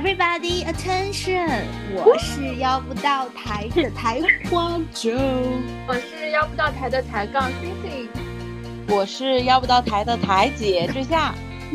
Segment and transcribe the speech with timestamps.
[0.00, 1.66] Everybody attention！
[2.06, 5.10] 我是邀不到台的台花九，
[5.86, 8.08] 我是邀不到台的抬杠星星，
[8.88, 11.34] 我是邀不到台的台姐坠夏，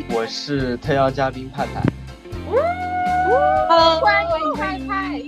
[0.09, 1.83] 我是特邀嘉宾派派。
[3.69, 5.21] Hello，欢迎派派。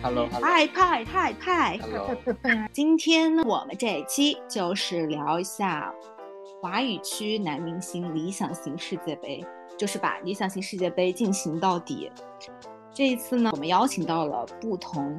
[0.00, 1.78] Hello，派派派派。
[1.82, 2.16] Hello，
[2.72, 5.92] 今天呢，我们这一期就是聊一下
[6.62, 9.44] 华语区男明星理想型世界杯，
[9.76, 12.10] 就是把理想型世界杯进行到底。
[12.92, 15.18] 这一次呢，我们邀请到了不同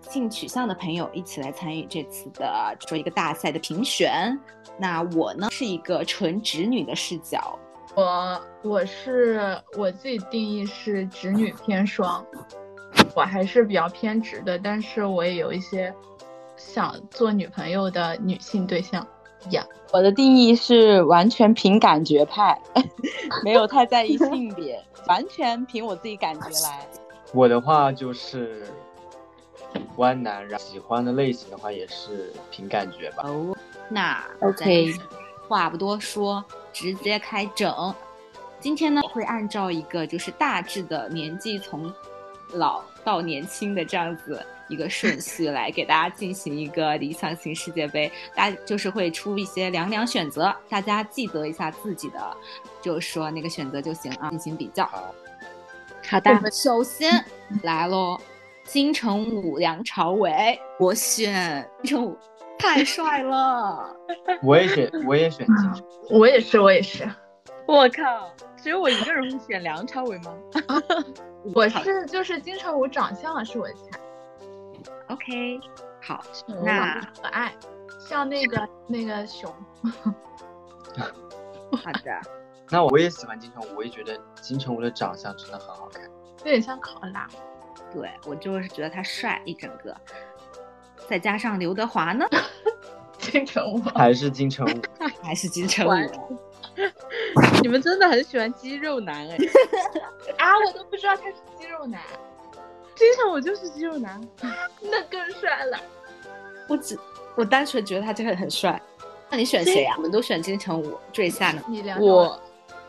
[0.00, 4.38] 性取向的朋友一起来参与这次的说一个大赛的评选。
[4.78, 7.58] 那我呢是一个纯直女的视角，
[7.94, 12.24] 我我是我自己定义是直女偏双，
[13.14, 15.94] 我还是比较偏直的，但是我也有一些
[16.56, 19.06] 想做女朋友的女性对象
[19.50, 19.66] 呀。
[19.92, 22.58] 我的定义是完全凭感觉派，
[23.44, 26.88] 没有太在意性别，完全凭我自己感觉来。
[27.34, 28.66] 我的话就是
[29.96, 33.24] 弯男，然后喜欢的类型的话也是凭感觉吧。
[33.26, 33.54] 哦，
[33.90, 34.94] 那 OK
[35.46, 37.94] 话不多说，直接开整。
[38.60, 41.92] 今天呢，我会按照一个就是大致的年纪从
[42.52, 52.36] 老到年轻的这样子一个顺序来给大家进行一个理想型世界杯，大家就是会出一些两两选择，大家记得一下自己的，
[52.80, 54.84] 就是说那个选择就行啊，进行比较。
[56.08, 57.24] 好，的我们首先
[57.62, 58.18] 来喽，
[58.64, 62.16] 金城武、梁朝伟，我选金城武，
[62.58, 63.94] 太帅了。
[64.42, 65.82] 我也选，我也选金城。
[66.10, 67.08] 我也是，我也是，
[67.66, 70.34] 我靠，只有我一个人会选梁朝伟吗？
[71.54, 74.00] 我是就是金城武长相是我的菜
[75.08, 75.60] ，OK，
[76.00, 77.52] 好，那那可爱，
[77.98, 79.52] 像那个 那个熊。
[80.96, 82.20] 好的，
[82.70, 86.02] 那我也喜欢金城武，我也觉得金城武的长相真的很好看。
[86.38, 87.28] 有点像考拉。
[87.92, 89.94] 对我就是觉得他帅一整个，
[91.08, 92.26] 再加上刘德华呢，
[93.18, 94.80] 金城武，还是金城武，
[95.22, 96.38] 还是金城武。
[97.60, 99.36] 你们真的很喜欢肌肉男哎，
[100.42, 102.00] 啊，我都不知道他是肌肉男，
[102.96, 104.20] 金城武就是肌肉男。
[104.82, 105.78] 那更帅了。
[106.68, 106.98] 我只
[107.36, 108.80] 我单纯觉得他真的很帅。
[109.30, 111.62] 那你选谁呀、我们都选金城武，坠下呢？
[111.68, 112.40] 你梁我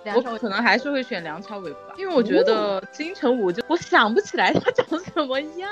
[0.03, 5.69] 梁朝伟我可能还是会选梁朝伟吧，因为我觉得金城武就我想不起来他长什么样。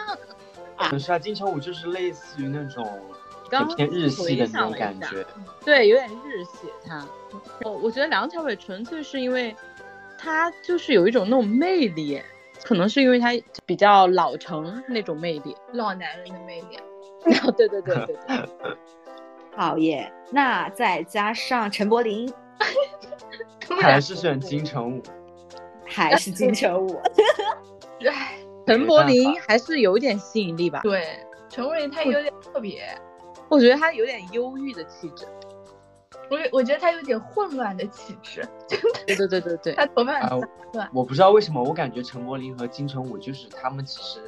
[0.89, 3.01] 不是啊，金城武就是类似于那种
[3.49, 5.25] 刚很偏日系的那种感觉。
[5.65, 7.05] 对，有点日系他。
[7.63, 9.55] 我我觉得梁朝伟纯粹是因为
[10.23, 12.21] 他就是有一种那种魅力，
[12.63, 13.29] 可能是因为他
[13.65, 15.55] 比较老成那种魅力。
[15.73, 16.77] 老男人的魅力。
[17.43, 18.37] 哦，对对对对对，
[19.57, 22.31] 好耶，那再加上陈柏霖，
[23.81, 25.01] 还是选金城武。
[25.85, 27.01] 还是金城武。
[28.07, 30.81] 哎，陈柏霖还是有点吸引力吧。
[30.83, 31.05] 对，
[31.49, 32.83] 陈柏霖他有点特别，
[33.49, 35.25] 我觉得他有点忧郁的气质。
[36.31, 38.41] 我我觉得他有点混乱的气质，
[39.05, 40.89] 对对对对对，他头发很乱。
[40.93, 44.21] 我不知道为什么，我感觉陈柏霖和金城武就是他们其实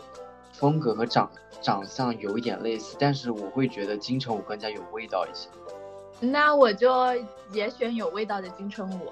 [0.52, 1.32] 风格和长
[1.62, 5.48] 长相有一点类似，但是我会觉得金城武更加有味道一些。
[6.20, 6.92] 那我就
[7.54, 9.10] 也选有味道的金城武。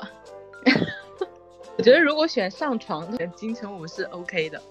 [1.78, 4.62] 我觉得如果选上床的金城武是 OK 的，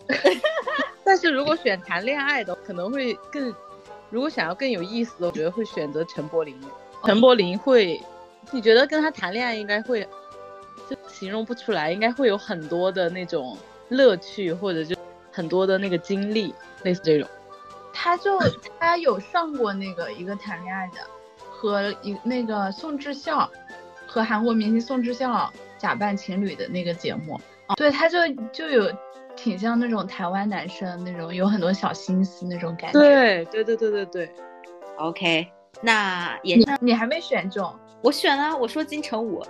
[1.02, 3.52] 但是如果选谈恋爱的，可能会更，
[4.10, 6.60] 如果想要更有意思的，我觉得会选择陈柏霖。
[7.04, 8.00] 陈柏霖会，
[8.50, 10.06] 你觉得跟他谈恋爱应该会，
[10.88, 13.56] 就形容不出来，应该会有很多的那种
[13.88, 14.96] 乐趣，或者就
[15.32, 17.28] 很多的那个经历，类似这种。
[17.92, 18.38] 他就
[18.78, 21.00] 他有上过那个一个谈恋爱的，
[21.50, 23.50] 和一那个宋智孝，
[24.06, 27.40] 和韩国明星宋智孝假扮情侣的那个节目。
[27.76, 28.18] 对，他就
[28.52, 28.90] 就有
[29.36, 34.30] 挺像那种台湾男生那种有很多小心思那种感觉。，对对对对对对
[34.96, 35.48] ，OK，
[35.80, 39.42] 那也你你还没选中，我选了，我说金城武，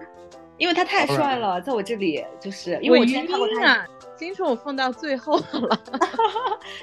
[0.58, 3.86] 因为他太帅了，在我这里就是因为我我之前看过他，啊，
[4.16, 5.80] 金城武放到最后了。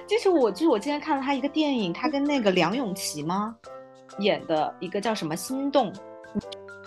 [0.06, 3.56] 金城武就是我之前看了他一个电影，他跟那个梁咏琪吗
[4.20, 5.92] 演的一个叫什么《心动》。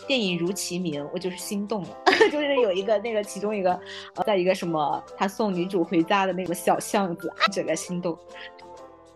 [0.07, 1.89] 电影如其名，我就是心动了，
[2.31, 3.73] 就是有一个那个其中一个，
[4.15, 8.17] 呃，在一个什么他送女主回家的那个小巷子，整个心动。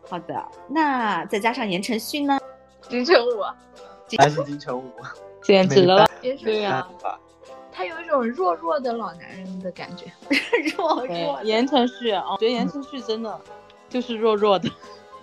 [0.08, 2.40] 好的，那再加上言承旭呢？
[2.88, 3.42] 金城武
[4.18, 4.92] 还是金城武，
[5.42, 6.08] 简直了！
[6.22, 6.86] 也是对呀。
[7.72, 10.06] 他有一种弱弱的老男人的感觉。
[10.76, 13.40] 弱对弱，言承旭，哦，我觉得言承旭真的
[13.88, 14.68] 就是弱弱的。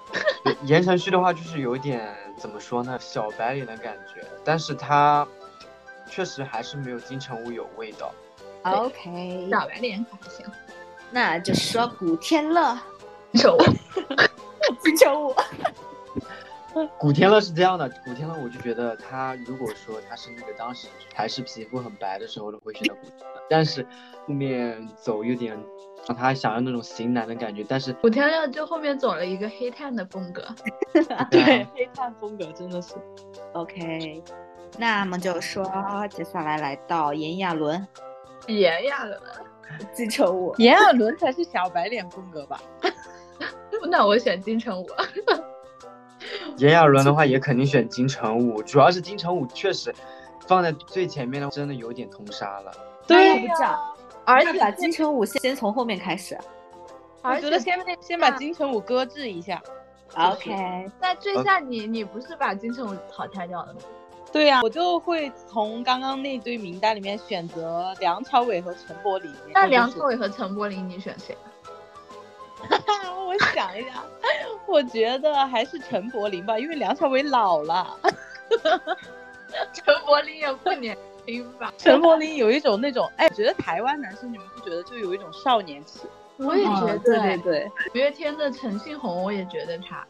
[0.63, 5.27] 言承旭的话，就是有一点怎么说呢，小白脸的感觉，但是他
[6.09, 8.11] 确实还是没有金城武有味道。
[8.63, 10.45] OK，小白脸可还行。
[11.11, 12.77] 那就说古天乐，
[13.35, 13.57] 丑，
[14.81, 15.35] 金城武。
[16.97, 23.85] 古天乐是这样的，古天乐我就觉得他如果说他是那个当时还是皮肤很白的时候，会选择古天乐，但是
[24.25, 25.57] 后面走有点
[26.07, 30.45] 让他想要那种型男的感觉，但是古天乐就后面走了一个黑炭的风格。
[31.29, 32.95] 对，黑炭风格真的是。
[33.53, 34.23] OK，
[34.77, 35.63] 那么就说
[36.09, 37.87] 接下来来到炎亚纶，
[38.47, 39.19] 炎亚纶，
[39.93, 40.55] 金城武。
[40.57, 42.59] 炎亚纶才是小白脸风格吧？
[43.91, 44.87] 那我选金城武。
[46.57, 49.93] 炎亚纶的话也肯定选金城武，主要是金城武确实
[50.47, 52.71] 放在最前面的，真的有点通杀了。
[53.05, 53.79] 对呀、
[54.25, 56.37] 而且把金城武先先从后面开始。
[57.23, 59.61] 我觉得先先把金城武搁置一下。
[60.15, 63.79] OK，那最下你你不是把金城武淘汰掉了吗？
[64.31, 69.33] 对呀、我就会从刚刚那堆名单里面选择梁朝伟和陈柏霖。
[69.53, 71.35] 那梁朝伟和陈柏霖你选谁？
[73.27, 74.03] 我想一下，
[74.67, 77.97] 我觉得还是陈柏霖吧，因为梁朝伟老了。
[79.73, 81.73] 陈柏霖也不年轻吧？
[81.77, 86.01] 陈柏霖有一种那种，哎，我觉得台湾男生你们不觉得就有一种少年气？
[86.37, 90.05] 我也觉得，嗯对对对，五月天的陈信宏，我也觉得他。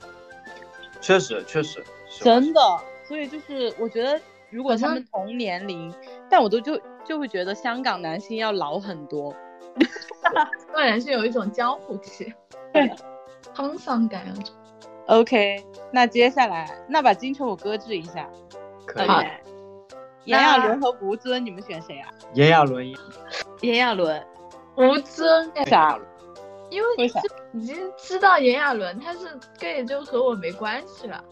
[0.99, 1.83] 确实确实，
[2.21, 2.59] 真的，
[3.07, 5.93] 所以就是我觉得如果他们同年龄，
[6.29, 9.33] 但我都就就会觉得香港男星要老很多。
[10.73, 12.33] 个人是有一种江湖气，
[12.73, 12.89] 对，
[13.55, 14.53] 沧桑感那种。
[15.07, 18.29] OK，那接下来那把金城武搁置一下，
[18.85, 19.07] 可以。
[20.25, 22.09] 炎亚纶和吴尊，你们选谁啊？
[22.33, 22.93] 炎亚纶，
[23.61, 24.25] 炎亚纶。
[24.75, 25.97] 吴尊，啥？
[26.69, 27.21] 因为为啥？
[27.53, 29.19] 已经知道炎亚纶他是
[29.59, 31.23] gay，就和我没关系了。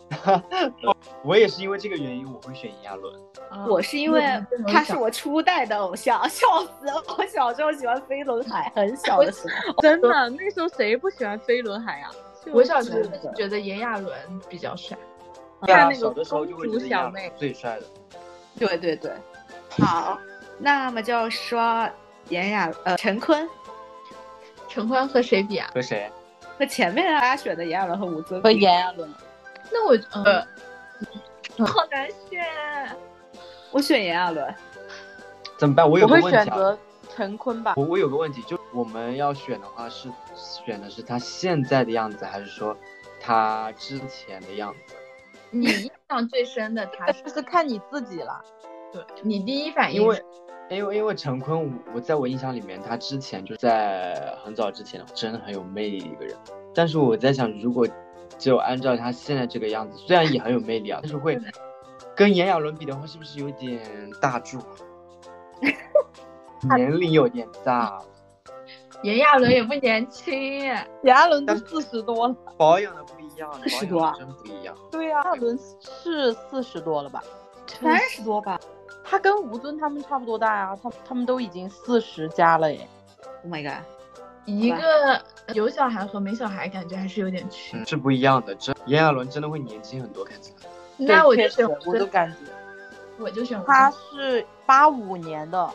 [1.23, 3.11] 我也是因为这个原因，我会选炎亚纶。
[3.49, 7.03] 啊我是因为嗯他是我初代的偶像，笑死了！
[7.17, 9.81] 我小时候喜欢飞轮海，很小的时候。
[9.81, 12.11] 真的，那时候谁不喜欢飞轮海啊？
[12.51, 14.11] 我小时候觉得炎亚纶
[14.49, 14.97] 比较帅。
[15.61, 17.85] 看那个小的时候就会觉公主小妹最帅的。
[18.57, 19.11] 对对对，
[19.79, 20.19] 好，
[20.59, 21.89] 那么就说
[22.29, 23.47] 炎亚呃陈坤
[24.75, 25.71] 陈坤和谁比啊？
[25.73, 26.11] 和谁？
[26.59, 29.09] 和前面大家选的炎亚纶和吴尊和炎亚纶。
[29.71, 30.41] 那我呃，
[31.65, 32.43] 好难选。
[33.71, 34.53] 我选炎亚纶。
[35.57, 35.89] 怎么办？
[35.89, 36.77] 我有我会个问题啊，选择
[37.15, 37.75] 陈坤吧。
[37.77, 42.75] 我我有个问题，就我们要选的话，是选的是他现在的样子，还是说
[43.21, 44.93] 他之前的样子？
[45.51, 47.21] 你印象最深的他是？
[47.23, 48.43] 就是看你自己了。
[48.91, 50.25] 对你第一反应因为是
[50.69, 56.35] 因为因为陈坤，我我在我印象里面，他之前就在很早之前，真的很有魅力的一个人。
[56.73, 57.87] 但是我在想，如果
[58.37, 61.39] 就按照他现在这个样子，虽然也很有魅力啊，但是会
[62.15, 63.79] 跟炎亚纶比的话，是不是有点
[64.19, 64.59] 大柱？
[66.75, 68.01] 年龄有点大，
[69.03, 70.33] 炎亚纶也不年轻，
[70.65, 72.35] 炎亚纶都四十多了。
[72.57, 74.75] 保养的不一样，40保养多得真不一样。
[74.91, 77.23] 对呀、炎亚纶是四十多了吧？
[77.67, 78.59] 三十多吧
[79.07, 82.87] 他跟吴尊他们差不多大呀、他他们都已经四十加了耶。
[83.43, 83.85] ，Oh my god！
[84.45, 85.21] 一个
[85.53, 87.77] 有小孩和没小孩感觉还是有点区。
[87.77, 88.53] 嗯，是不一样的。
[88.55, 90.69] 这炎亚纶真的会年轻很多，看起来。
[90.97, 92.37] 那我就选吴尊，我都感觉
[93.17, 93.91] 我就选吴他。
[93.91, 95.71] 是八五年的，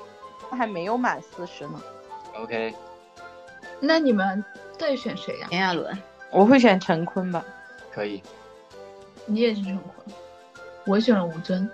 [0.49, 1.81] 他还没有满四十呢。
[2.37, 2.75] OK，
[3.81, 4.45] 那你们
[4.79, 5.97] 再选谁呀、炎亚纶，
[6.31, 7.45] 我会选陈坤吧。
[7.93, 8.23] 可以。
[9.27, 10.17] 你也是陈坤，
[10.87, 11.69] 我选了吴尊。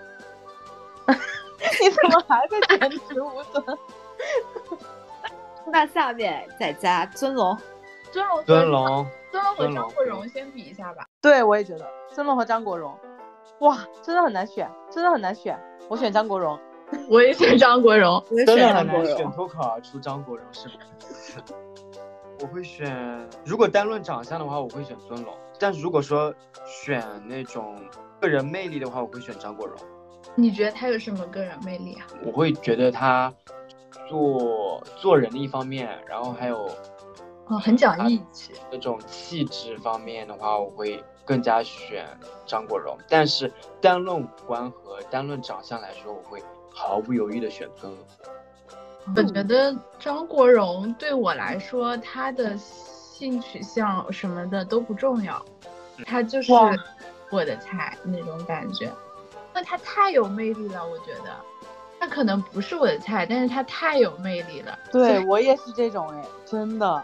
[1.83, 3.65] 你怎么还在坚持吴尊？
[5.73, 7.57] 那下面再加尊龙。
[8.13, 11.05] 尊龙尊龙，尊龙和张国荣先比一下吧。
[11.21, 12.97] 对，我也觉得尊龙和张国荣，
[13.61, 15.59] 哇，真的很难选，真的很难选。
[15.89, 16.59] 我选张国荣。
[17.11, 18.25] 我也选张国荣。
[18.31, 19.33] 我也真的选张国很难选，荣。
[19.33, 20.75] 脱口而出张国荣是吗？
[22.41, 25.35] 我会选，如果单论长相的话，我会选尊龙。
[25.59, 26.33] 但是如果说
[26.65, 27.77] 选那种
[28.21, 29.77] 个人魅力的话，我会选张国荣。
[30.37, 32.07] 你觉得他有什么个人魅力啊？
[32.23, 33.33] 我会觉得他
[34.09, 36.71] 做做人的一方面，然后还有
[37.47, 38.53] 哦，很讲义气。
[38.71, 42.07] 那种气质方面的话，我会更加选
[42.45, 42.97] 张国荣。
[43.09, 47.91] 但是单论五官和单论长相来说，我会毫不犹豫的选择。
[49.17, 55.43] 我觉得张国荣对我来说，他的性取向什么的都不重要，
[56.05, 56.53] 他就是
[57.31, 58.93] 我的菜那种感觉。
[59.57, 61.35] 因为他太有魅力了，我觉得
[61.99, 64.79] 他可能不是我的菜，但是他太有魅力了。
[64.93, 67.03] 对我也是这种哎，真的。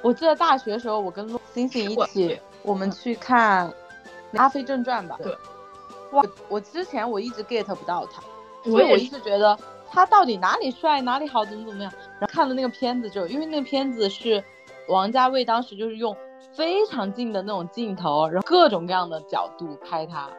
[0.00, 3.68] 我记得大学的时候，我跟陆星星一起，我们去看
[4.38, 5.18] 《阿飞正传》吧。
[5.22, 5.36] 对。
[6.12, 8.22] 哇，我之前我一直 get 不到他，
[8.62, 9.58] 所以我一直觉得
[9.90, 11.92] 他到底哪里帅，哪里好，怎么怎么样。
[12.18, 14.42] 然后看了那个片子之后，因为那个片子是
[14.88, 16.16] 王家卫当时就是用
[16.56, 20.30] 非常近的那种镜头，然后各种各样的角度拍他，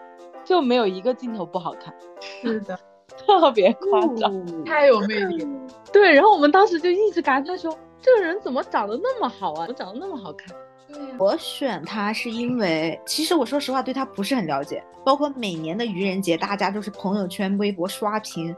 [0.46, 1.94] 就没有一个镜头不好看，
[2.42, 2.80] 是的，
[3.26, 4.64] 特别夸张。
[4.64, 5.50] 太有魅力了。
[5.92, 9.66] 对，然后我们当时就一直感叹说，这个人怎么长得那么好啊？
[9.66, 10.56] 怎么长得那么好看？
[10.88, 18.56] 对呀、我选他是因为，其实我说实话对他不是很了解，包括每年的愚人节，大家都是朋友圈、微博刷屏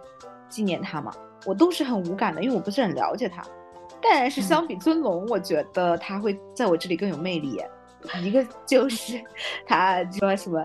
[0.50, 1.14] 纪念他嘛，
[1.46, 3.42] 我都是很无感的，因为我不是很了解他。
[4.02, 7.62] 但是相比尊龙，我觉得他会在我这里更有魅力。
[8.22, 9.20] 一个就是
[9.66, 10.64] 他说什么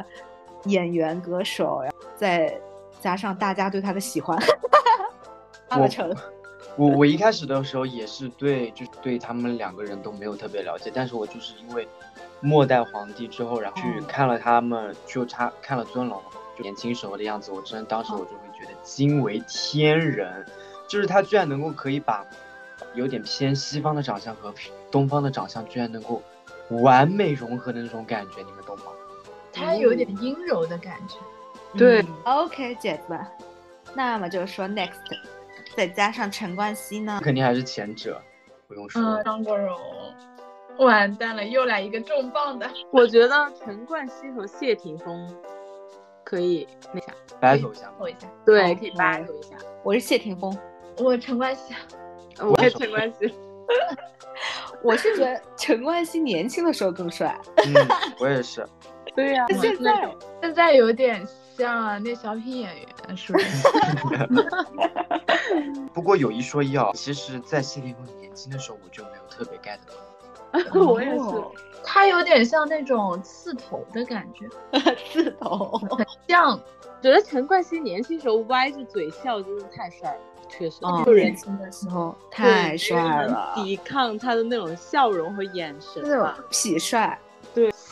[0.64, 2.60] 演员、歌手，然后再
[3.00, 4.38] 加上大家对他的喜欢，
[5.68, 6.14] 搭得成。
[6.76, 11.86] 我我一开始的时候也是对，就是对他们两个人都没有特别了解，但是我就是因为
[12.40, 16.18] 末代皇帝之后，然后去看了他们，就他看了尊龙，
[16.56, 20.46] 就年轻时候的样子，我真的当时我就会觉得惊为天人，
[20.88, 22.24] 就是他居然能够可以把
[22.94, 24.54] 有点偏西方的长相和
[24.90, 26.22] 东方的长相，居然能够
[26.70, 28.84] 完美融合的那种感觉，你们懂吗？
[29.52, 31.16] 他有点阴柔的感觉。
[31.76, 33.26] 对嗯 OK，姐子们，
[33.94, 34.92] 那么就说 next，
[35.74, 37.20] 再加上陈冠希呢？
[37.22, 38.20] 肯定还是前者，
[38.68, 39.00] 不用说。
[39.00, 39.78] 嗯，张国荣，
[40.78, 42.68] 完蛋了，又来一个重磅的。
[42.90, 45.34] 我觉得陈冠希和谢霆锋
[46.24, 47.90] 可以那啥，battle 一下
[48.44, 49.56] 对，可以 battle 一下。
[49.82, 50.54] 我是谢霆锋，
[50.98, 51.74] 我陈冠希，
[52.38, 53.34] 我也陈冠希，
[54.84, 57.34] 我是觉得陈冠希年轻的时候更帅，
[57.66, 57.74] 嗯，
[58.20, 58.66] 我也是。
[59.14, 61.22] 对呀、现在现在有点
[61.56, 63.68] 像那小品演员，是不是？
[65.92, 69.92] 不过有一说一啊，其实，在谢霆锋年轻的时候，我就没有特别 get 到。
[70.80, 71.16] 我也是。
[71.18, 71.52] 哦
[71.84, 74.48] 他有点像那种刺头的感觉，
[75.12, 75.76] 刺头。
[76.28, 76.56] 像
[77.02, 86.38] 觉得陈冠希年轻时候歪着嘴笑真的太帅了，确实，哦，就人年轻的时候太帅了，抵抗他的那种笑容和眼神那种吧。
[86.52, 87.18] 痞帅。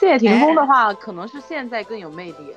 [0.00, 2.56] 对，谢霆锋的话，可能是现在更有魅力。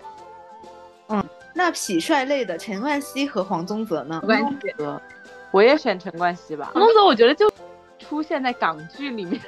[1.09, 1.23] 嗯
[1.53, 4.19] 那痞帅类的陈冠希和黄宗泽呢？
[5.51, 6.71] 我也选陈冠希吧。
[6.73, 7.47] 黄宗泽我觉得就
[7.99, 9.39] 出现在港剧里面。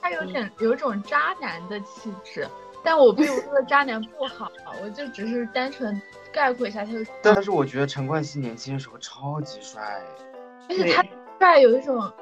[0.00, 2.46] 他有点有种渣男的气质，
[2.82, 4.50] 但我并不是说渣男不好，
[4.82, 10.02] 我就只是单纯概括一下他的，但是我觉得陈冠希年轻的时候超级帅，
[10.68, 11.04] 而且他
[11.38, 12.12] 帅有一种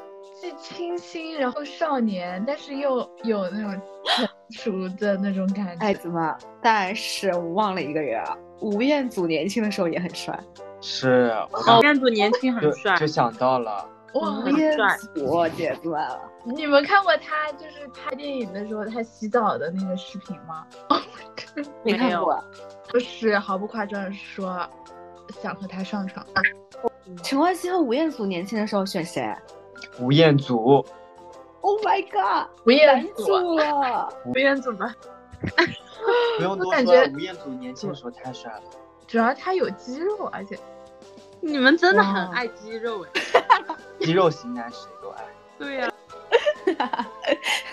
[0.42, 6.00] 既清新然后少年，但是又有那种成熟的那种感哎，觉。
[6.00, 6.37] 怎么？
[6.61, 10.37] 但是我忘了一个人啊，吴彦祖年轻的时候也很帅。
[10.80, 14.76] 是我哦，刚彦祖年轻很帅就，想到了，哇吴，彦
[15.14, 16.04] 祖，姐子们，
[16.44, 20.66] 你们看过他就是拍电影的时候他洗澡的那个视频吗？
[21.84, 22.42] 没看过。
[22.92, 24.68] 就是毫不夸张的说，
[25.40, 26.26] 想和他上床。
[27.22, 29.22] 陈冠希和吴彦祖年轻的时候选谁
[29.99, 30.85] 吴彦祖
[31.61, 32.49] ，？Oh my god！
[32.67, 34.12] 吴彦祖，住了。
[34.27, 34.95] 吴彦祖吧。
[36.39, 38.62] 不用多感说吴彦祖年轻的时候太帅了。
[39.07, 40.59] 主要他有肌肉，而且
[41.41, 43.11] 你们真的很爱肌肉哎。
[44.01, 45.25] 肌肉型男谁都爱，
[45.59, 45.93] 对呀、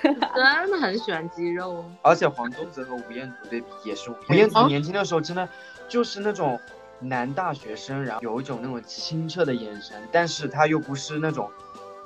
[0.03, 1.85] 真的很喜欢肌肉哦。
[2.03, 5.47] 而且黄宗泽和吴彦祖对比也是，吴彦祖年轻的时候真的
[5.87, 6.59] 就是那种
[6.99, 11.49] 男大学生，然后有一种那种清澈的眼神，但是他又不是那种，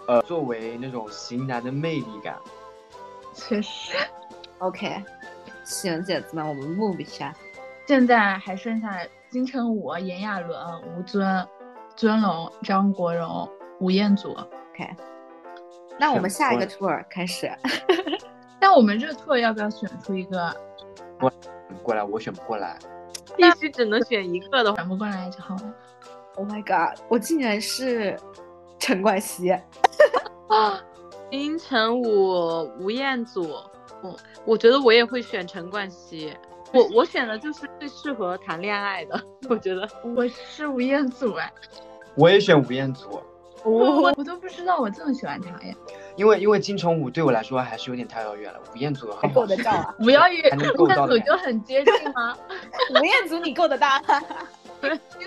[0.07, 2.35] 呃，作为那种型男的魅力感。
[3.33, 3.95] 确实。
[4.59, 5.03] OK，
[5.63, 7.33] 行，姐子们，我们 move 一下。
[7.87, 11.45] 现在还剩下金城武、炎亚纶、吴尊、
[11.95, 14.31] 尊龙、张国荣、吴彦祖。
[14.31, 14.89] OK，
[15.99, 17.51] 那我们下一个 tour 开始。
[18.61, 20.55] 那我们这个 tour 要不要选出一个
[21.81, 22.77] 过来，我选不过来。
[23.35, 25.73] 必须只能选一个的话，转不过来就好了
[26.35, 26.99] ？Oh my god！
[27.09, 28.17] 我竟然是
[28.83, 29.49] 陈冠希。
[29.49, 30.83] 啊
[31.31, 33.43] 金城武、吴彦祖，
[34.01, 36.35] 我，我觉得我也会选陈冠希。
[36.73, 39.87] 我我选的就是最适合谈恋爱的，我觉得。
[40.15, 41.51] 我是吴彦祖哎，
[42.15, 43.21] 我也选吴彦祖，
[43.63, 45.73] 我我我都不知道我这么喜欢他呀！
[46.17, 49.95] 因为因为金城武对我来说还是有点太遥远了，吴彦祖还够得到啊！
[50.03, 52.37] 吴耀宇、还能吴彦祖就很接近吗？
[52.99, 53.87] 吴彦祖你够得到。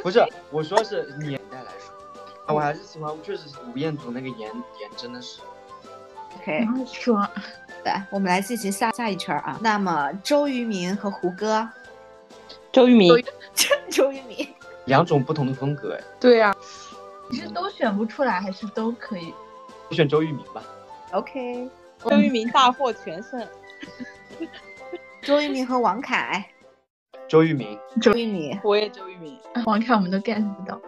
[0.02, 0.22] 不是
[0.52, 1.85] 我说是年代来说，
[2.46, 4.40] 啊我还是喜欢，确实吴彦祖那个颜
[4.80, 5.40] 颜真的是。
[6.38, 7.26] OK，说
[7.84, 9.58] 来，我们来进行下下一圈啊。
[9.60, 11.68] 那么周渝民和胡歌，
[12.72, 13.24] 周渝民周渝
[13.90, 14.46] 周渝民，
[14.84, 16.54] 两种不同的风格，哎，对呀、
[17.30, 19.34] 你是都选不出来，还是都可以？
[19.88, 20.62] 我选周渝民吧。
[21.12, 21.68] OK，
[22.04, 23.44] 周渝民大获全胜。
[25.22, 26.48] 周渝民和王凯，
[27.28, 29.36] 周渝民，周渝民，我也周渝民。
[29.64, 30.80] 王凯我们都 get 不到。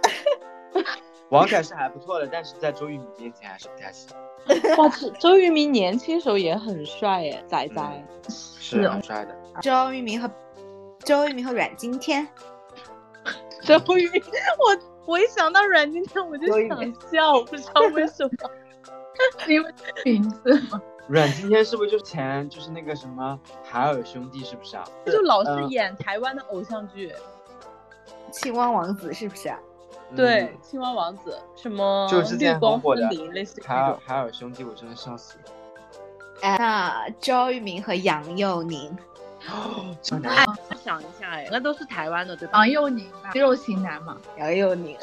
[1.31, 4.17] 王凯是还不错的，但是在周渝民面前还是不太行。
[4.79, 7.83] 哇，周周渝民年轻时候也很帅耶，仔仔。
[7.83, 9.35] 嗯是很帅的。
[9.63, 10.31] 周渝民和
[11.01, 12.29] 周渝民和阮经天，
[13.65, 14.23] 周渝民，
[14.59, 16.79] 我我一想到阮经天我就想
[17.11, 18.31] 笑，我不知道为什么。
[19.49, 24.85] 因为名字嘛， 阮经天是不是就是前就是那个什么海尔兄弟是不是啊？
[25.07, 27.13] 就老是嗯演台湾的偶像剧，
[28.31, 29.59] 青蛙王子是不是啊？
[30.17, 33.99] 对嗯，青蛙王子什么就之前绿光很火的森林，类似海尔。
[34.07, 35.45] 海尔兄弟，我真的笑死了。
[36.41, 38.97] 哎，那周渝民和杨佑宁，
[40.01, 40.47] 这么难哎，
[40.83, 42.59] 想一下，哎，那都是台湾的对吧？
[42.67, 44.17] 杨佑宁吧，肌肉型男嘛。
[44.39, 44.97] 杨佑宁，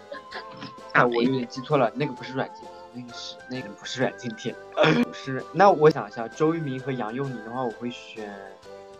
[0.92, 4.54] 啊，我有点记错了，那个不是阮经天，那个是那个不是阮经天，
[5.04, 5.44] 不是。
[5.52, 8.32] 那我想一下，周渝民和杨佑宁的话，我会选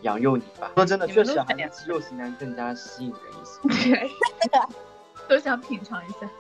[0.03, 0.71] 杨佑宁吧。
[0.75, 4.11] 说真的，你确实还是肌肉型男更加吸引人一些。
[5.29, 6.31] 都想品尝一下。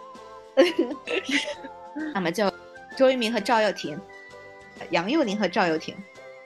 [2.14, 2.50] 那么就
[2.96, 3.98] 周渝民和赵又廷，
[4.90, 5.96] 杨佑宁和赵又廷，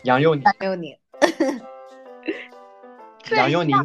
[0.04, 0.96] 杨佑宁，杨佑宁，
[3.30, 3.76] 杨佑宁，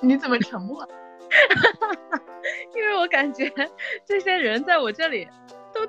[0.00, 0.86] 你怎么沉默？
[2.74, 3.52] 因为我感觉
[4.04, 5.28] 这些人在我这里
[5.72, 5.80] 都，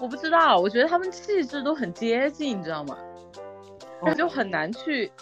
[0.00, 2.98] 我不知道，我觉得他们气质都很接近，你知道吗？
[4.00, 5.12] 我就很难去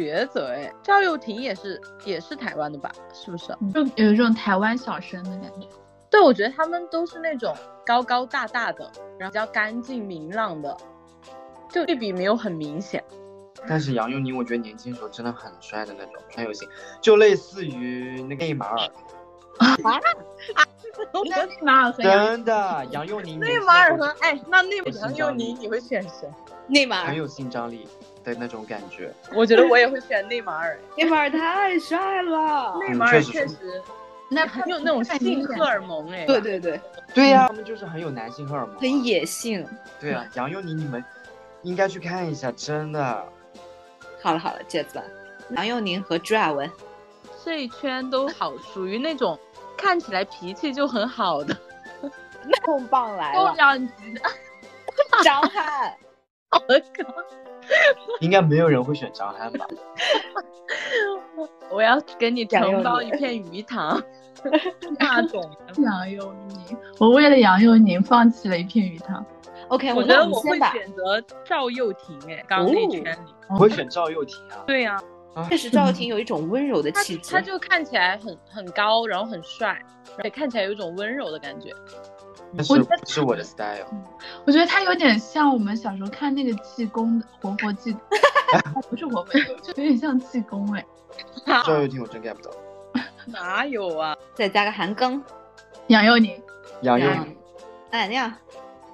[0.00, 0.48] 抉择。
[0.48, 2.90] 哎，赵又廷也是也是台湾的吧？
[3.12, 3.56] 是不是？
[3.72, 5.66] 就有一种台湾小生的感觉。
[6.10, 10.76] 对，我觉得他们都是那种高高大大的，然后比较干净明朗的，
[11.70, 13.02] 就对比没有很明显。
[13.68, 16.68] 但是杨佑宁，我觉得年轻时候真的很帅的那种，很有型，
[17.00, 18.88] 就类似于那个内马尔。
[21.28, 26.30] 那内马尔和杨真的，杨佑宁内马尔和年哎，那内有性杨佑宁你会选谁？
[26.68, 27.88] 内马尔，很有性张力
[28.34, 29.12] 的那种感觉。
[29.32, 30.78] 我觉得我也会选内马尔。
[30.96, 32.76] 内马尔太帅了。
[32.80, 33.82] 内马尔嗯确实是确实
[34.28, 36.24] 那很有那种性荷尔蒙哎。
[36.26, 36.80] 对对对，
[37.14, 38.76] 对呀、他们就是很有男性荷尔蒙。
[38.76, 39.66] 很野性。
[40.00, 41.02] 对啊，杨佑宁你们
[41.62, 43.24] 应该去看一下，真的。
[44.22, 45.04] 好了好了，戒指了。
[45.50, 46.68] 杨佑宁和朱亚文，
[47.44, 49.38] 这一圈都好，属于那种
[49.76, 51.56] 看起来脾气就很好的。
[52.64, 54.20] 重磅来都了，两级的。
[55.22, 55.96] 张翰。
[56.52, 57.14] 我靠！
[58.20, 59.66] 应该没有人会选张翰吧？
[61.70, 64.00] 我要给你承包一片鱼塘，
[64.98, 65.42] 那种。
[65.78, 69.24] 杨佑宁，我为了杨佑宁放弃了一片鱼塘。
[69.68, 73.34] OK，我觉得我会选择赵又廷，哎，刚刚那一圈里。
[73.48, 74.62] 我会选赵又廷啊。
[74.66, 74.94] 对呀、
[75.34, 77.40] 啊确实赵又廷有一种温柔的气质他。
[77.40, 79.76] 就看起来很很高，然后很帅，
[80.16, 81.70] 而且看起来有一种温柔的感觉。
[82.54, 83.86] 但是不是我的 style。
[84.46, 87.96] 我觉得他有点像我们小时候看那个济公的活佛济，
[88.90, 89.32] 不是活佛，
[89.62, 90.84] 就有点像济公哎。
[91.64, 92.50] 赵又廷我真 get 不到。
[93.26, 94.16] 哪有啊？
[94.34, 95.20] 再加个韩庚、
[95.88, 96.40] 杨佑宁，
[96.82, 97.36] 杨杨佑宁，
[97.90, 98.32] 安亮、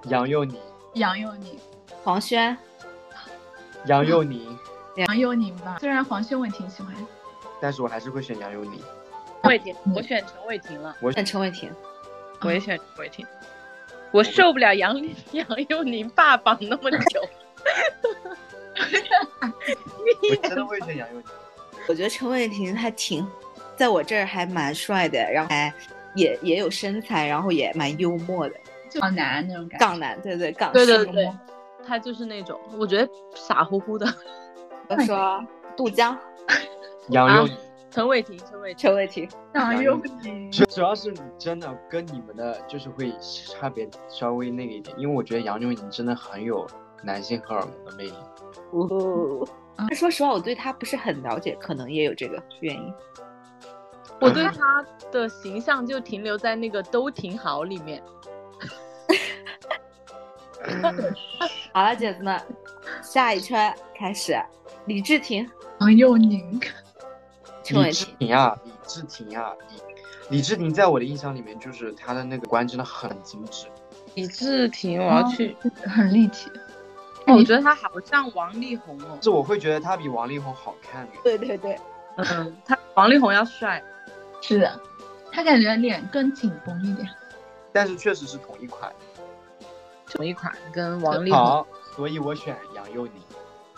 [0.04, 0.58] 杨佑宁，
[0.94, 1.58] 杨佑宁，
[2.02, 2.56] 黄轩。
[3.86, 4.56] 杨佑宁，
[4.96, 5.78] 杨佑宁吧。
[5.80, 6.94] 虽然黄轩我也挺喜欢，
[7.60, 8.80] 但是我还是会选杨佑宁。
[9.42, 11.70] 陈伟霆，我选陈伟霆了，我选陈伟霆，
[12.44, 13.26] 我也选陈伟霆。
[14.10, 14.94] 我受不了杨
[15.32, 17.22] 杨佑宁霸榜那么久。
[21.88, 21.94] 我。
[21.94, 23.26] 觉得陈伟霆还挺，
[23.76, 25.72] 在我这儿还蛮帅的，然后还
[26.14, 28.54] 也也有身材，然后也蛮幽默的，
[28.90, 29.86] 就好男那种感觉。
[29.86, 31.30] 港男，对对港对对对，
[31.86, 34.06] 他就是那种，我觉得傻乎乎的。
[34.88, 35.44] 我说
[35.76, 36.16] 杜江、
[37.08, 37.56] 杨佑宁，
[37.92, 46.66] 陈伟霆，陈伟霆，陈伟霆，杨佑宁，主主要是真的跟你们的就是会差别稍微那个一点，因为我觉得杨佑宁真的很有
[47.04, 48.14] 男性荷尔蒙的魅力。
[48.70, 49.46] 哦。
[49.76, 52.94] 但说实话，我对他不是很了解，可能也有这个原因。
[54.20, 58.02] 我对他的形象就停留在那个都挺好里面。
[61.74, 62.40] 好了，姐子们，
[63.02, 64.34] 下一圈开始，
[64.86, 65.46] 李治廷、
[65.80, 66.60] 杨佑宁，
[67.68, 68.06] 李治。
[68.18, 69.52] 廷啊，李治廷啊，
[70.28, 73.66] 李李治廷在我的印象里面就是他的那个关真的很精致。
[74.14, 75.56] 李治廷，我要去。
[75.86, 76.50] 很立体。
[77.26, 79.16] 哦我觉得他好像王力宏哦。
[79.22, 81.06] 是我会觉得他比王力宏好看。
[81.22, 81.78] 对对对，
[82.16, 83.82] 嗯，他王力宏要帅。
[84.40, 84.80] 是的，
[85.30, 87.08] 他感觉脸更紧绷一点。
[87.72, 88.92] 但是确实是同一款。
[90.06, 91.38] 同一款，跟王力宏。
[91.38, 93.14] 好，所以我选杨佑宁。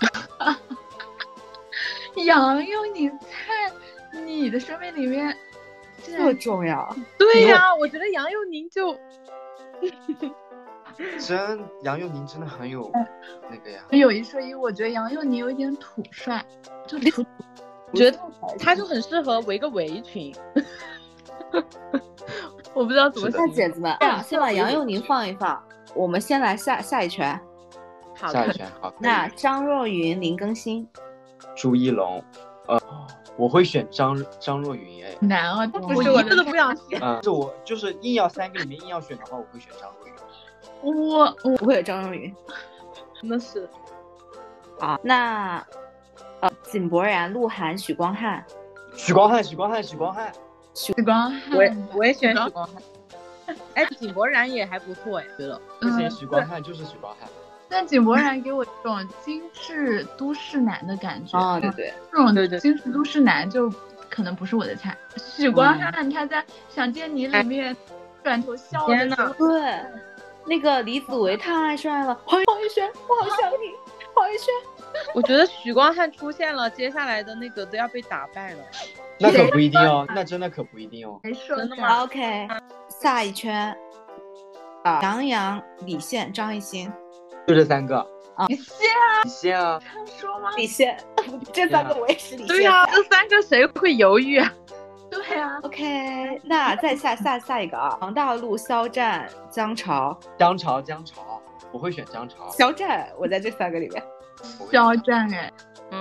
[2.23, 5.37] 杨佑宁在你的生命里面，
[6.03, 6.95] 这么重要。
[7.19, 8.97] 对呀、我觉得杨佑宁就
[11.19, 12.91] 真杨佑宁真的很有
[13.51, 13.83] 那个呀。
[13.91, 16.45] 有一说一，我觉得杨佑宁有一点土帅，
[16.87, 17.25] 就土土
[17.93, 18.19] 我觉得
[18.59, 20.35] 他就很适合围个围裙。
[22.75, 25.63] 我不知道怎么是的那姐子们，这样先把杨佑宁放一放，
[25.95, 27.41] 我们先来下下一圈。
[28.17, 28.93] 好下一圈好。
[28.99, 30.89] 那张若昀、林更新，
[31.55, 32.23] 朱一龙，
[32.67, 32.81] 呃，
[33.37, 35.17] 我会选张张若昀哎。
[35.21, 37.01] 难啊，不我是我的一个都不想选。
[37.03, 40.13] 嗯，是我就是硬要三个里面硬要选的话，我会选张若昀。
[40.83, 42.35] 我我不会有张若昀。
[43.21, 43.69] 真的是，
[44.79, 45.65] 好，那
[46.41, 48.45] 呃，井柏然、鹿晗、许光汉，
[48.95, 50.33] 许光汉，许光汉，许光汉，
[50.75, 52.83] 许光汉，我也我也选许光汉。
[53.75, 55.59] 哎，井柏然也还不错哎，觉得。
[55.81, 57.29] 不行，嗯许光汉就是许光汉。
[57.75, 61.37] 但井柏然给我一种精致都市男的感觉。
[61.37, 63.69] 哦，对对，这种对对精致都市男就
[64.09, 64.97] 可能不是我的菜。
[65.17, 67.77] 许光汉他在《想见你》里面
[68.23, 69.81] 转头笑的天呐时候，对，
[70.47, 73.75] 那个李子维太帅了，黄黄宇轩，我好想你，
[74.15, 74.55] 黄宇轩。
[75.13, 78.59] 我觉得许光汉出现了，接下来的那个都要被打败了。
[79.19, 81.19] 那可不一定哦，那真的可不一定哦。
[81.25, 82.47] 没说真的吗？OK，
[82.89, 83.77] 下一圈，
[84.85, 86.93] 啊，杨洋、李现、张艺兴，
[87.47, 88.07] 就这三个。
[88.49, 90.51] 李现啊李现啊，他说吗？
[90.57, 90.99] 李现，
[91.53, 92.49] 这三个我也是李现。
[92.49, 94.53] 对呀、这三个谁会犹豫啊？
[95.09, 100.19] 对啊，OK，那再下下下一个啊，王大陆、肖战、姜潮。
[100.37, 102.51] 姜潮，姜潮，我会选姜潮。
[102.51, 104.03] 肖战，我在这三个里面。
[104.73, 105.53] 肖战哎，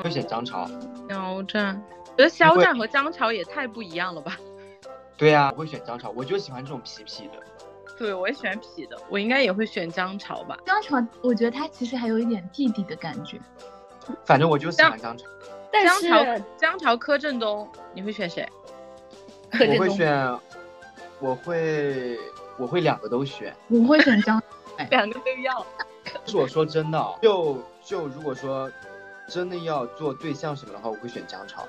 [0.04, 0.68] 会选姜潮。
[1.08, 1.80] 肖战，
[2.18, 4.36] 觉得肖战和姜潮也太不一样了吧？
[5.16, 7.38] 对呀、我会选姜潮，我就喜欢这种痞痞的。
[7.98, 10.58] 对，我也喜欢痞的，我应该也会选姜潮吧。
[10.66, 13.40] 姜潮，我觉得他其实还有一点弟弟的感觉。
[14.26, 15.26] 反正我就喜欢姜潮。
[15.72, 18.48] 但是姜潮，姜潮、柯震东，你会选谁？
[19.52, 20.40] 柯震我会选，
[21.20, 22.20] 我会，
[22.58, 23.56] 我会两个都选。
[23.70, 24.42] 我会选姜，
[24.90, 25.66] 两个都要。
[26.04, 28.72] 但是我说真的哦，就就如果说
[29.28, 31.66] 真的要做对象什么的话，我会选姜潮。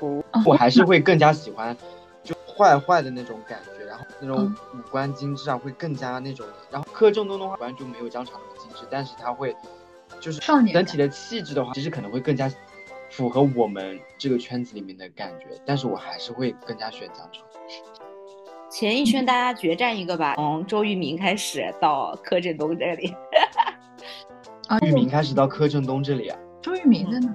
[0.00, 1.74] 我我还是会更加喜欢
[2.22, 6.46] 就坏坏的那种感觉，然后那种嗯五官精致啊，会更加那种。
[6.70, 9.54] 然后柯震东的话，反正就没有姜潮那么精致，但是他会
[10.20, 12.50] 就是少年整体的气质的话，其实可能会更加
[13.10, 15.46] 符合我们这个圈子里面的感觉。
[15.64, 17.42] 但是我还是会更加选姜潮。
[18.68, 23.14] 前一圈大家决战一个吧，从周渝民开始到柯震东这里。
[24.68, 27.32] 啊， 渝民开始到柯震东这里啊，周渝民在哪？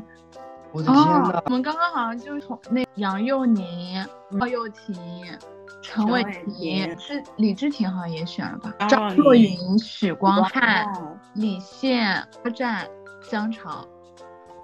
[0.73, 1.31] 我的天呐！
[1.35, 4.05] 哦，我们刚刚好像就是从那杨佑宁、
[4.39, 4.95] 赵又廷、
[5.81, 8.73] 陈伟霆，是李治廷好像也选了吧？
[8.79, 12.87] 张张若若昀昀、许光汉、哦李现、肖战、
[13.29, 13.87] 姜潮。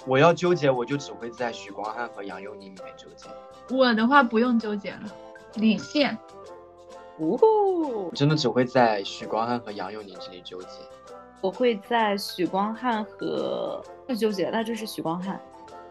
[0.05, 3.29] 我要纠结，我就只会在许光汉和杨佑宁里面纠结。
[3.75, 5.01] 我的话不用纠结了，
[5.55, 6.17] 李现。
[7.19, 10.67] 哦，我真的只会在许光汉和杨佑宁这里纠结。
[11.41, 15.39] 我会在许光汉和不纠结，那就是许光汉。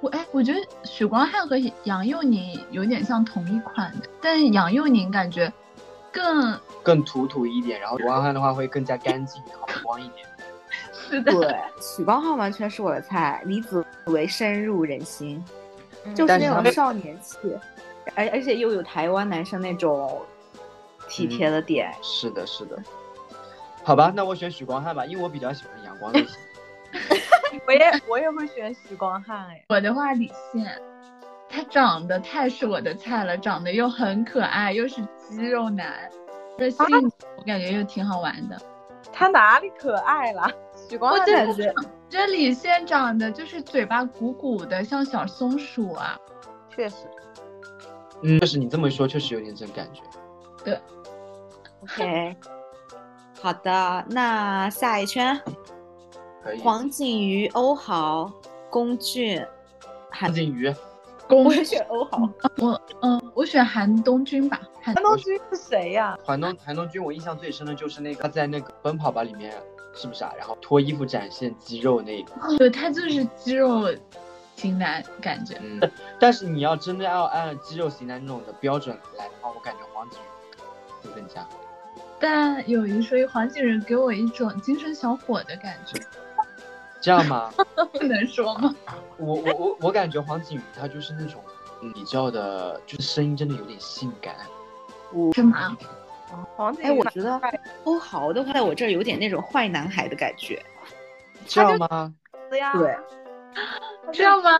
[0.01, 5.53] 我哎，我觉得许光汉和杨佑宁有点像同一款的，但杨佑宁感觉
[6.13, 10.27] 更更土土一点，然后许光汉的话会更加干净好光一点。
[10.93, 11.33] 是的。
[11.33, 15.43] 对，许光汉完全是我的菜，李子维深入人心，
[16.05, 17.39] 嗯就是那种少年气，
[18.15, 20.21] 而而且又有台湾男生那种
[21.09, 21.93] 体贴的点。
[22.03, 22.77] 是的，是的。
[23.83, 26.37] 好吧，那我选许光汉吧，因为我比较喜欢阳光类型。
[27.67, 29.65] 我也我也会选许光汉哎。
[29.69, 30.81] 我的话，李现，
[31.49, 36.11] 他长得太是我的菜了，长得又很可爱，又是肌肉男，
[36.59, 38.57] 这性格我感觉又挺好玩的。
[39.13, 40.51] 他哪里可爱了？
[40.89, 41.75] 许光我汉真的觉
[42.09, 46.19] 这李现长得就是嘴巴鼓鼓的，像小松鼠啊。
[46.69, 46.97] 确实，
[48.23, 50.03] 嗯，就是你这么说，确实有点这感觉。
[50.65, 50.79] 对
[51.81, 52.37] OK，
[53.41, 55.41] 好的，那下一圈。
[56.63, 58.33] 黄景瑜、欧豪、
[58.71, 59.45] 龚俊、
[60.11, 60.75] 韩黄，景瑜，
[61.29, 62.29] 龚我也选欧豪。
[62.59, 64.61] 我嗯，我选韩东君吧。
[64.81, 66.17] 韩韩东君是谁呀？
[66.25, 69.53] 韩东韩东君，我印象最深的就是那个他在那个《奔跑吧》里面，
[69.95, 70.33] 是不是啊？
[70.39, 72.57] 然后脱衣服展现肌肉那一个。
[72.57, 73.93] 对他就是肌肉
[74.55, 75.61] 型男感觉。
[75.61, 75.81] 嗯，
[76.21, 81.47] 但是你要真的要按肌肉型男那种的标准来的话，我感觉黄景瑜会更加。
[82.19, 86.01] 但有一说一，黄景瑜给我一种精神小伙的感觉，
[87.07, 87.53] 这样吗？
[87.95, 88.75] 不能说吗？
[89.17, 91.41] 我我我我感觉黄景瑜他就是那种
[91.81, 94.35] 嗯比较的，就是声音真的有点性感。
[95.13, 95.77] 我干嘛，
[96.57, 97.41] 黄景瑜哎我觉得
[97.85, 100.61] 欧豪的话，在我这儿有点那种坏男孩的感觉。
[101.47, 102.13] 这样吗？
[102.51, 102.97] 对呀，对，
[104.13, 104.51] 这样吗？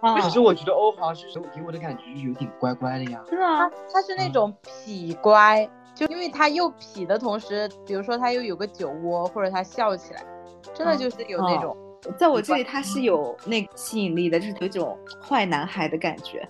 [0.00, 3.22] 啊可是我觉得欧豪是给我的感觉就是有点乖乖的呀。
[3.28, 3.70] 真的吗？
[3.92, 10.24] 他是那种痞乖，就因为他又痞的同时，比如说他又有个酒窝，或者他笑起来，
[10.72, 11.76] 真的就是有那种
[12.16, 16.46] 在我这里他是有那个吸引力的，就是有一种坏男孩的感觉，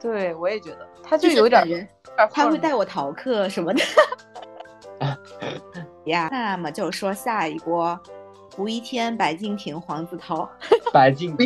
[0.00, 1.88] 对我也觉得，他就就是有点
[2.30, 3.80] 他会带我逃课什么的。
[6.06, 7.98] 呀，那么就说下一波，
[8.56, 10.48] 胡一天、白敬亭、黄子韬
[10.92, 11.36] 白敬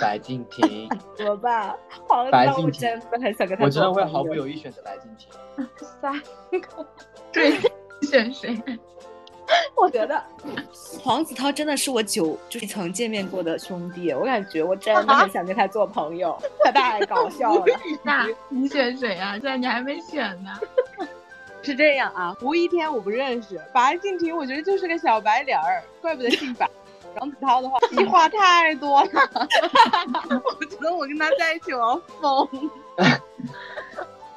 [0.00, 1.74] 白敬亭， 怎么办？
[2.06, 5.30] 黄子韬我白敬亭真的很想跟他我真的会毫不犹豫选择白敬亭。
[6.00, 6.20] 三
[6.60, 6.86] 个，
[7.32, 7.52] 对，
[8.02, 8.60] 选谁？
[9.74, 10.22] 我觉得
[11.00, 17.64] 黄子韬真的是我久就是曾见面过的兄弟，我感觉我真的 很想跟他做朋友，他太搞笑了。
[18.02, 19.32] 那你选谁啊？
[19.32, 20.50] 现在你还没选呢。
[21.62, 26.68] 是这样啊，胡一天我不认识，白敬亭我觉得就是个小白脸儿，怪不得姓白。
[27.16, 29.10] 黄子韬的话，屁话太多了，
[30.44, 32.70] 我觉得我跟他在一起我要疯。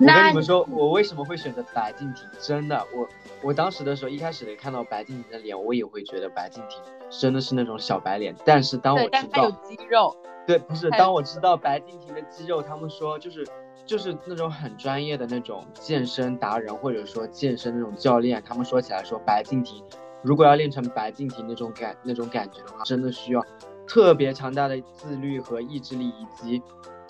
[0.01, 2.27] 我跟你们说，我为什么会选择白敬亭？
[2.39, 3.07] 真的，我
[3.43, 8.35] 我当时的时候，一开始看到白敬亭的脸，我也会觉得白敬亭真的是那种小白脸。
[8.43, 10.15] 但是当我，知道，肌肉，
[10.47, 13.45] 对，不是当我知道白敬亭的肌肉，他们说就是
[13.85, 19.83] 就是那种很专业的那种健身达人，或者说健身那种教练，他们说起来说白敬亭
[20.23, 23.45] 如果要练成白敬亭那种感那种感觉的话，真的需要
[23.85, 26.61] 特别强大的自律和意志力，以及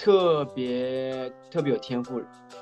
[0.02, 2.20] 特别特别有天赋。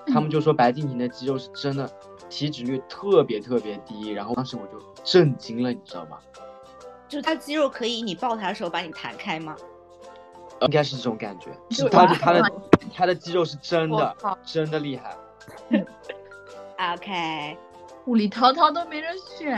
[0.07, 1.89] 他们就说白敬亭的肌肉是真的
[2.29, 6.17] 体脂率特别特别低，然后当时我就震惊了，你知道吗？
[7.07, 9.55] 就是他肌肉可以你抱他的时候把你弹开吗？
[10.61, 12.51] 应该是这种感觉，是他的他的
[12.93, 15.17] 他的肌肉是真的真的厉害。
[16.93, 17.57] OK，
[18.05, 19.57] 物理涛涛都没人选，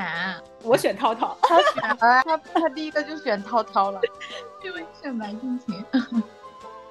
[0.63, 1.35] 我选涛涛。
[1.41, 3.99] 他选了，他他第一个就选涛涛了。
[4.63, 5.83] 因为选白敬亭。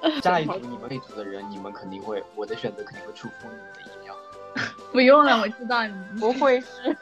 [0.21, 4.15] 下一组你们那组的人，你们肯定会，我的选择肯定会出乎你们的意料。
[4.91, 6.97] 不用了，我知道你不会是？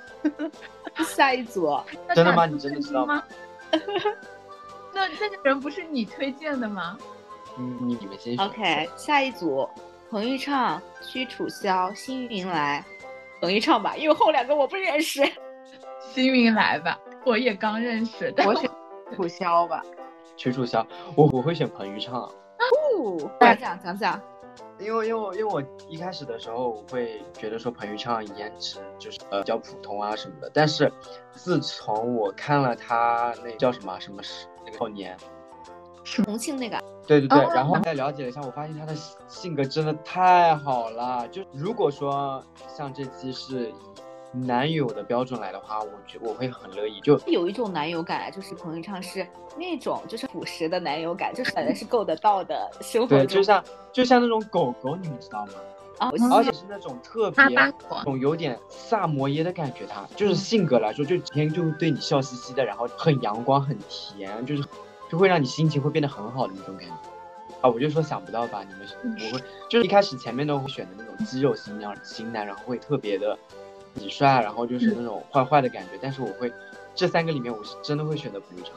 [1.04, 1.80] 下一组，
[2.14, 2.46] 真的吗？
[2.46, 3.24] 你真的知道吗？
[4.94, 5.08] 那？
[5.08, 6.98] 那这个人不是你推荐的吗？
[7.58, 8.46] 嗯，你你们先选。
[8.46, 9.68] OK，下一组，
[10.10, 12.84] 彭昱畅、屈楚萧、辛云来。
[13.40, 15.24] 彭昱畅吧，因为后两个我不认识。
[16.14, 18.70] 辛云来吧，我也刚认识，但我选
[19.16, 19.82] 楚萧吧。
[20.36, 20.86] 屈楚萧，
[21.16, 24.22] 我我会选彭昱畅，哦，讲讲讲讲。
[24.78, 30.92] 因为因为我因为我一开始的时候我会觉得说彭昱畅颜值就是呃比较普通啊什么的，但是
[31.34, 35.18] 自从我看了他那叫什么什么是那个少年，
[36.06, 41.28] 重庆那个，对对对，哦然后再了解了一下，我发现他的性性格真的太好了。
[41.28, 42.42] 就如果说
[42.74, 43.74] 像这期是以
[44.32, 47.02] 男友的标准来的话，我觉我会很乐意。
[47.02, 49.26] 就有一种男友感，就是彭昱畅是
[49.58, 55.54] 那种就是朴实的男友感，就是本来是够得到的生活对，就像就像那种狗狗，你们知道吗？
[55.98, 57.70] 啊，嗯而且是那种特别那
[58.04, 64.64] 种有点萨摩耶的感觉，他就是性格来说，就整天就会对你笑嘻嘻的，然后很阳光、很甜，就是
[65.10, 66.96] 就会让你心情会变得很好的那种感觉。
[67.62, 68.64] 啊，我就说想不到吧？
[68.64, 73.38] 你们我会就是一开始前面都会选的那种肌肉型男型男，然后会特别的
[74.00, 75.92] 痞帅，然后就是那种坏坏的感觉。
[76.02, 76.52] 但是我会
[76.96, 78.74] 这三个里面，我是真的会选择彭昱畅。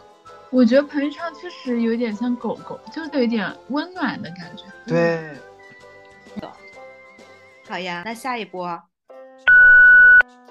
[0.51, 4.65] 我觉得彭昱畅确实有点像狗狗，就是有点温暖的感觉。
[4.87, 5.31] 对，
[7.67, 8.79] 好呀，那下一波，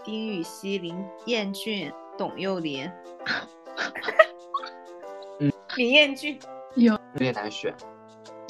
[0.04, 2.92] 丁禹兮、林彦俊、董又霖。
[5.40, 6.40] 嗯，林彦俊，
[6.76, 7.74] 有有点难选，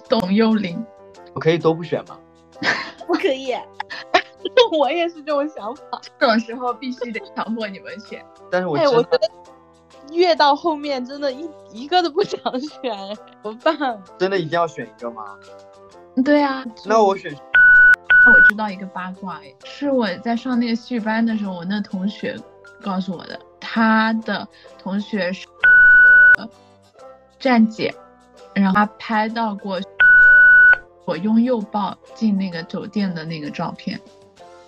[0.07, 0.83] 董又霖，
[1.33, 2.17] 我可以都不选吗？
[3.05, 3.53] 不可以。
[4.77, 5.83] 我也是这种想法。
[6.19, 8.19] 这种时候必须得强迫你们选。
[8.19, 9.29] 哎，但是我哎我觉得
[10.11, 12.95] 越到后面真的一一个都不想选，
[13.43, 14.01] 怎么办？
[14.17, 15.23] 真的一定要选一个吗？
[16.25, 22.37] 对啊，那我选我知道一个八卦，哎，是我在上那个戏剧班的时候，我那同学
[22.81, 23.39] 告诉我的。
[23.63, 24.45] 他的
[24.77, 25.47] 同学是
[26.37, 26.49] 呃
[27.39, 27.93] 站姐，
[28.53, 29.79] 然后他拍到过
[31.05, 34.01] 我用右抱进那个酒店的那个照片，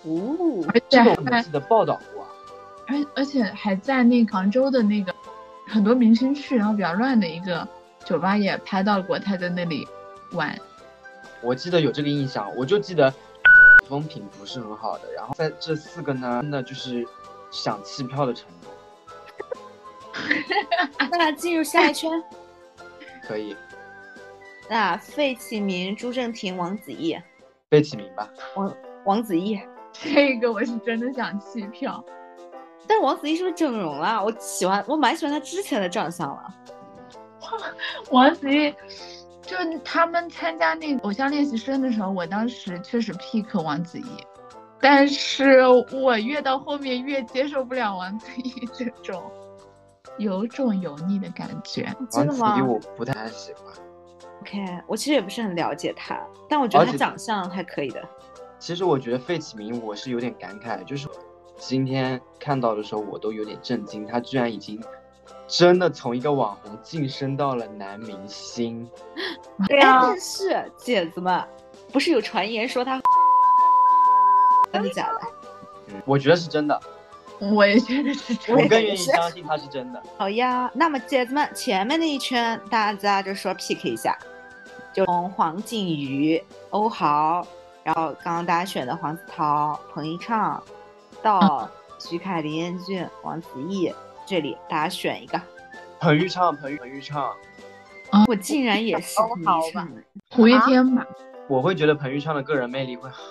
[0.04, 2.28] 哦，而且我记得报道过啊。
[2.86, 5.14] 而而且还在那个杭州的那个
[5.66, 7.66] 很多明星去，然后比较乱的一个
[8.04, 9.86] 酒吧也拍到过他在那里
[10.32, 10.54] 玩。
[11.42, 13.12] 我记得有这个印象，我就记得
[13.88, 17.06] 风评不是很好的，然后在这四个呢，真的就是
[17.50, 18.68] 想弃票的程度。
[21.10, 22.10] 那进入下一圈。
[23.26, 23.56] 可以
[24.68, 27.16] 那费启鸣、朱正廷、王子异。
[27.70, 28.28] 费启鸣吧？
[28.54, 29.58] 王王子异，
[29.94, 32.04] 这个我是真的想弃票。
[32.86, 34.22] 但是王子异是不是整容了？
[34.22, 36.54] 我喜欢，我蛮喜欢他之前的长相了。
[38.10, 38.70] 王子异，
[39.40, 44.04] 就他们参加那个偶像练习生的时候，我当时确实 pick 王子异，
[44.80, 49.22] 但是我越到后面越接受不了王子异这种。
[50.18, 51.92] 有种油腻的感觉。
[52.08, 53.64] 真的吗王子异我不太喜欢。
[54.42, 58.00] ？OK，我其实也不是很了解他，但我觉得他长相还可以的。
[58.64, 61.06] 其实我觉得费启鸣，我是有点感慨，就是
[61.58, 64.82] 今天看到的时候，我都有点震惊，他居然已经
[65.46, 68.88] 真的从一个网红晋升到了男明星。
[69.58, 71.44] 哎，对啊但是姐子们，
[71.92, 72.98] 不是有传言说他
[74.72, 75.20] 真的假的？
[75.88, 76.80] 嗯，我觉得是真的，
[77.40, 80.02] 我也觉得是这我更愿意相信他是真的。
[80.16, 84.18] 好呀，那么姐子们，前面那一圈大家就说 pick 一下，
[84.90, 87.46] 就从黄靖瑜、欧豪，
[87.84, 90.62] 然后刚刚大家选的黄子韬、彭昱畅，
[91.22, 93.92] 到徐凯、林彦俊、王子异，
[94.26, 95.40] 这里大家选一个。
[96.00, 97.30] 彭昱畅，彭昱彭昱畅，
[98.10, 100.04] 啊我竟然也是欧彭昱畅人
[100.38, 101.06] 五月天吧，
[101.46, 103.22] 我会觉得彭昱畅的个人魅力会很，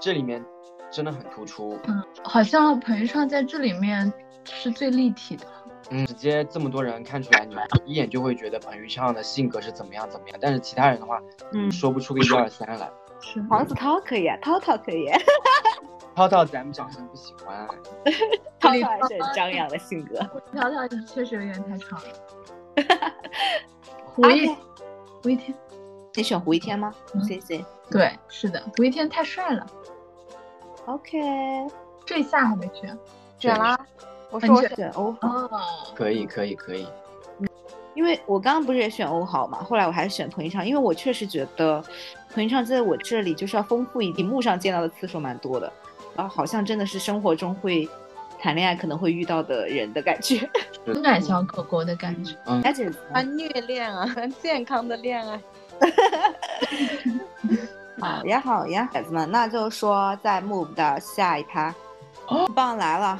[0.00, 0.44] 这里面
[0.90, 1.78] 真的很突出。
[1.86, 4.12] 嗯，好像彭昱畅在这里面
[4.44, 5.46] 是最立体的。
[5.90, 7.56] 嗯，直接这么多人看出来，你
[7.92, 11.20] 一眼就会觉得彭昱畅的性格是怎么样怎么样，但是其他人的话，
[11.52, 12.90] 嗯说不出个一二三来。
[13.20, 15.08] 是黄子韬可以啊，涛涛可以，
[16.14, 17.66] 涛涛咱们长相不喜欢，
[18.60, 20.18] 涛涛还是很张扬的性格。
[20.54, 23.12] 涛涛确实有点太吵了。
[24.04, 24.48] 胡一
[25.22, 25.54] 胡一天，
[26.14, 27.64] 你选胡一天吗嗯？C C。
[27.90, 29.66] 对，是的，胡一天太帅了。
[30.86, 31.20] OK，
[32.04, 32.98] 这一下还没选
[33.38, 33.78] 选啦，
[34.30, 35.60] 我选说我选选欧豪，哦，
[35.94, 36.86] 可以可以可以。
[37.96, 41.82] 因为我刚刚不是也选欧豪嘛，后来我还是选彭昱畅，因为我确实觉得
[42.32, 45.72] 彭昱畅在我这里就是要丰富一点，荧幕上见到的次数蛮多的，
[46.14, 47.88] 然后好像真的是生活中会
[48.38, 50.48] 谈恋爱可能会遇到的人的感觉。
[50.84, 52.36] 情感小狗狗的感觉。
[52.44, 54.06] 嗯，而且他虐恋啊，
[54.42, 55.40] 健康的恋爱。
[57.98, 61.74] 好呀好呀，孩子们，那就说在 move 的下一趴，
[62.28, 63.18] 哦棒来了，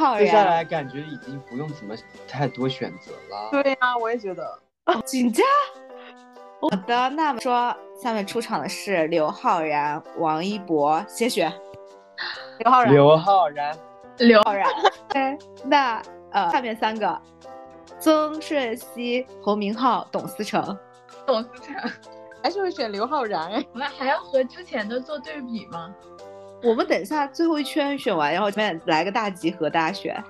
[0.00, 1.94] 浩接下来感觉已经不用怎么
[2.26, 3.50] 太多选择了。
[3.50, 4.58] 对呀、我也觉得。
[5.04, 5.44] 紧张。
[6.60, 11.52] 好的，那么说下面出场的是刘昊然、王一博，先选
[12.58, 13.78] 刘昊然，刘昊然，
[14.18, 14.68] 刘昊然。
[15.10, 17.20] 哎，那呃，下面三个：
[17.98, 20.78] 曾舜晞、侯明昊、董思成。
[21.26, 21.74] 董思成，
[22.42, 23.64] 还是会选刘昊然哎。
[23.72, 25.94] 我们还要和之前的做对比吗？
[26.62, 30.22] 我们等一下最后一圈选完，然后这边来个大集合，大家选。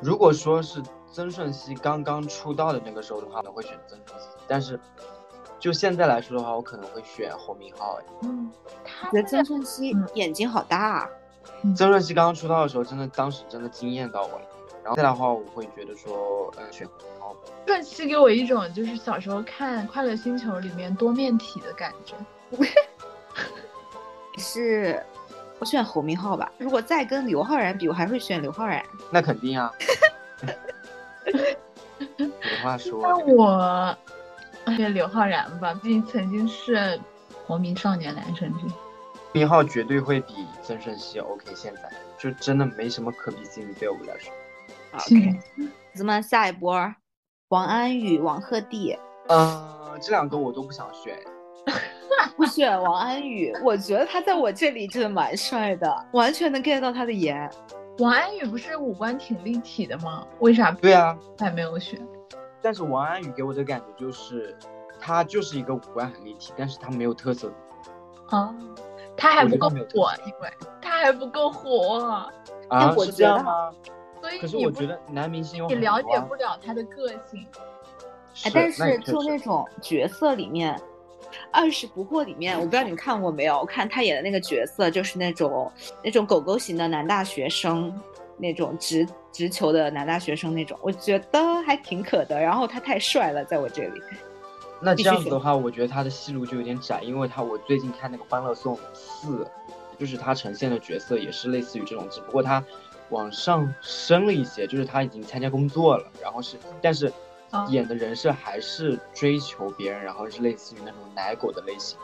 [0.00, 0.82] 如果说是
[1.12, 4.22] 曾舜晞刚刚出道的那个时候的话，我会选曾舜晞。
[4.46, 4.78] 但是
[5.58, 7.98] 就现在来说的话，我可能会选侯明昊。
[8.00, 8.50] 哎，嗯，
[8.84, 11.08] 他觉得曾舜晞嗯眼睛好大啊。
[11.76, 14.46] 曾舜晞刚刚出道的时候，真的当时真的惊艳到我了。
[14.82, 17.36] 然后再来的话，我会觉得说，嗯，选侯明昊。
[17.66, 22.16] 舜晞给我一种就是小时候看《快乐星球》里面多面体的感觉。
[24.38, 25.04] 是，
[25.62, 26.50] 我选侯明昊吧。
[26.58, 28.84] 如果再跟刘昊然比，我还会选刘昊然。
[29.12, 29.72] 那肯定啊。
[32.18, 32.28] 有
[32.64, 33.96] 话说，那我
[34.76, 36.98] 选刘昊然吧，毕竟曾经是
[37.46, 38.66] 国民少年男神剧。
[39.30, 41.54] 明昊绝对会比曾舜晞 OK。
[41.54, 44.32] 现在就真的没什么可比性，对我来说。
[44.94, 45.38] OK，
[45.94, 46.92] 咱们下一波，
[47.50, 48.98] 王安宇、王鹤棣。
[49.28, 51.16] 嗯，这两个我都不想选。
[52.36, 57.50] 我选王安宇，我觉得他在我这里真的蛮帅的，完全能 get 到他的颜。
[57.98, 60.26] 王安宇不是五官挺立体的吗？
[60.40, 62.00] 为啥对啊，还没有选？
[62.60, 64.56] 但是王安宇给我的感觉就是，
[64.98, 67.52] 他就是一个五官很立体，但是他没有特色。
[68.30, 68.54] 哦，
[69.16, 69.76] 他还不够火，
[70.26, 72.28] 因为他还不够火，
[72.68, 73.70] 啊，是我觉得这样吗？
[74.20, 77.44] 所以可是我觉得男明星有你了解不了他的个性。
[78.44, 80.74] 哎，是但是就那种角色里面，
[81.50, 83.58] 《二十不惑》里面，我不知道你们看过没有？
[83.58, 85.70] 我看他演的那个角色就是那种
[86.02, 87.92] 那种狗狗型的男大学生，
[88.36, 92.40] 那种直直球的男大学生那种，我觉得还挺可的。
[92.40, 94.00] 然后他太帅了，在我这里。
[94.84, 99.44] 那这样子的话，我觉得他的戏路就有点窄，因为他我最近看那个《欢乐颂四》，
[99.96, 102.64] 就是他呈现的角色也是类似于这种，只不过他
[103.10, 107.12] 往上升了一些，就是他已经参加工作了，然后是，但是啊
[107.68, 111.98] 演的人设还是追求别人，然后是类似于那种奶狗的类型。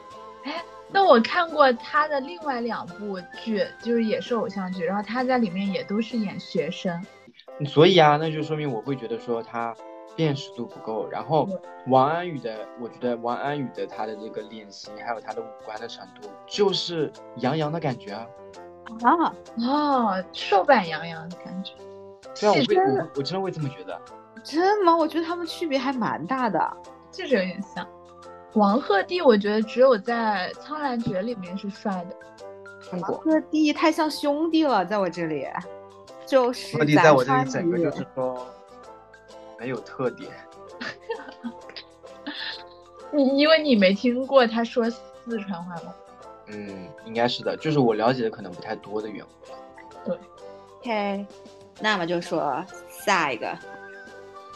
[0.45, 7.05] 哎那我看过他的另外两部剧，就是也是偶像剧，然后他在里面也都是演学生。
[7.67, 9.77] 所以啊，那就说明我会觉得说他
[10.17, 11.07] 辨识度不够。
[11.11, 11.47] 然后
[11.89, 18.27] 王安宇的，我觉得王安宇的他的这个脸型还有他的五官的程度，就是杨洋的感觉啊。
[19.03, 21.75] 啊，哦，瘦版杨洋的感觉。
[22.41, 24.01] 对啊，我会我真的会这么觉得。
[24.45, 24.97] 真吗？
[24.97, 26.77] 我觉得他们区别还蛮大的。
[27.11, 27.87] 就是有点像。
[28.55, 32.17] 王鹤棣，我觉得只有在《苍兰诀》里面是帅的。
[33.01, 33.13] 王。
[33.21, 35.47] 鹤棣太像兄弟了，在我这里，
[36.27, 38.47] 就是鹤棣在我这里整个就是说，
[39.59, 40.31] 没有特点。
[43.11, 45.95] 你因为你没听过他说四川话吗？
[46.47, 49.49] 嗯，应该是的，就是我了解的可能不太多的缘故。
[50.05, 50.19] 对
[50.81, 51.27] OK，
[51.81, 53.59] 那么就说下一个，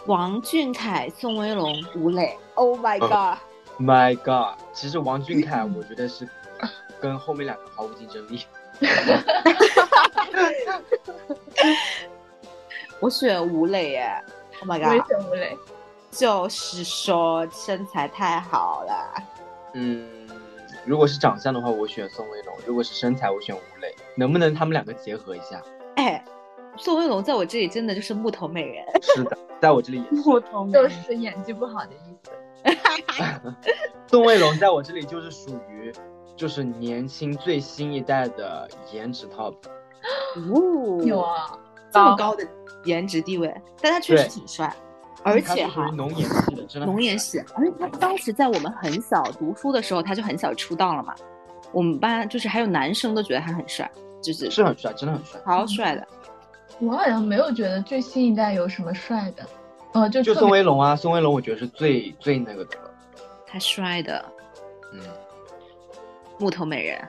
[0.06, 2.36] 王俊凯、宋威龙、吴磊。
[2.54, 3.38] Oh my 哦
[3.78, 6.28] god！My God，其实王俊凯我觉得是
[7.00, 8.44] 跟后面两个毫无竞争力。
[12.98, 14.20] 我选吴磊耶。
[14.60, 14.88] Oh my god！
[14.88, 15.56] 我也选吴磊。
[16.10, 19.14] 就是说身材太好了。
[19.74, 20.28] 嗯，
[20.84, 23.94] 如果是长相的话，我选宋威龙；如果是身材，我选吴磊。
[24.16, 25.62] 能不能他们两个结合一下？
[25.96, 26.22] 哎，
[26.76, 28.84] 宋威龙在我这里真的就是木头美人。
[29.02, 30.14] 是的，在我这里也是。
[30.16, 32.32] 木头美人就是演技不好的意思。
[34.06, 35.92] 宋威龙在我这里就是属于，
[36.36, 39.54] 就是年轻最新一代的颜值 top。
[40.36, 41.58] 哦，有啊，
[41.90, 42.46] 这么高的
[42.84, 44.74] 颜值地位，但他确实挺帅，
[45.22, 51.14] 而且哈他是属于，浓颜系的，真的很浓颜系，而且他当时在我们很小读书的时候，他就很小出道了嘛。
[51.72, 53.90] 我们班就是还有男生都觉得他很帅，
[54.22, 55.40] 就是是很帅，真的很帅。
[55.44, 56.06] 好帅的。
[56.82, 59.46] 我好像没有觉得最新一代有什么帅的。
[59.92, 62.90] 哦，就就宋威龙啊，宋威龙我觉得是最最那个的了。
[63.46, 64.24] 太帅的
[64.92, 65.00] 嗯，
[66.38, 67.00] 木头美人。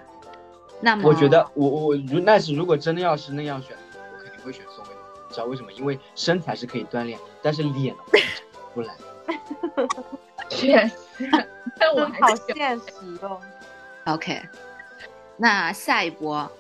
[0.80, 3.76] 那么我觉得我我如那是如果真的要是那样选，
[4.14, 5.00] 我肯定会选宋威龙。
[5.28, 5.72] 你知道为什么？
[5.72, 7.96] 因为身材是可以锻炼，但是脸
[8.76, 8.94] 不来。
[10.50, 11.32] 确实，
[11.80, 13.40] 但我还好现实哦。
[14.06, 14.40] OK，
[15.38, 16.52] 那下一波，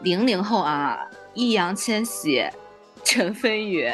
[0.00, 1.06] 零零后啊，
[1.40, 2.46] 易烊千玺、
[3.02, 3.90] 陈飞宇、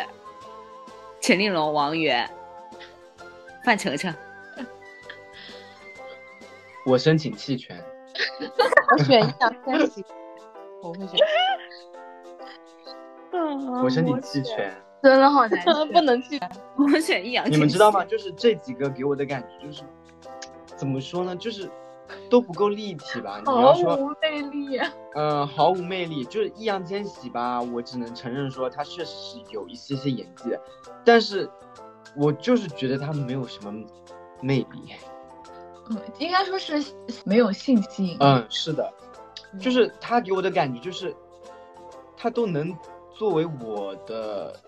[1.21, 2.29] 陈立农、王源、
[3.65, 4.13] 范丞丞。
[6.85, 7.81] 我申请弃权。
[8.99, 10.05] 我选易烊千玺，
[10.83, 11.25] 我会选。
[13.81, 14.77] 我申请弃权。
[15.01, 15.93] 真的好难 选。
[15.93, 16.41] 不能去。
[16.77, 17.51] 我选易烊千玺。
[17.53, 18.05] 你们知道吗？？
[18.05, 19.85] 就是这几个给我的感觉就是，
[20.75, 21.37] 怎么说呢？
[21.37, 21.71] 就是
[22.31, 23.39] 都不够立体吧。
[23.39, 24.79] 你毫要说，无魅力。
[25.15, 26.25] 呃， 毫无魅力。
[26.25, 30.57] 就是易烊千玺吧，我只能承认说他确实是有一些些演技，
[31.05, 31.49] 但是
[32.17, 33.73] 我就是觉得他没有什么
[34.41, 34.95] 魅力。
[35.91, 36.83] 嗯，应该说是
[37.25, 38.17] 没有信心。
[38.21, 38.93] 嗯，是的，
[39.61, 41.15] 就是他给我的感觉就是，
[42.17, 42.77] 他都能
[43.15, 44.59] 作为我的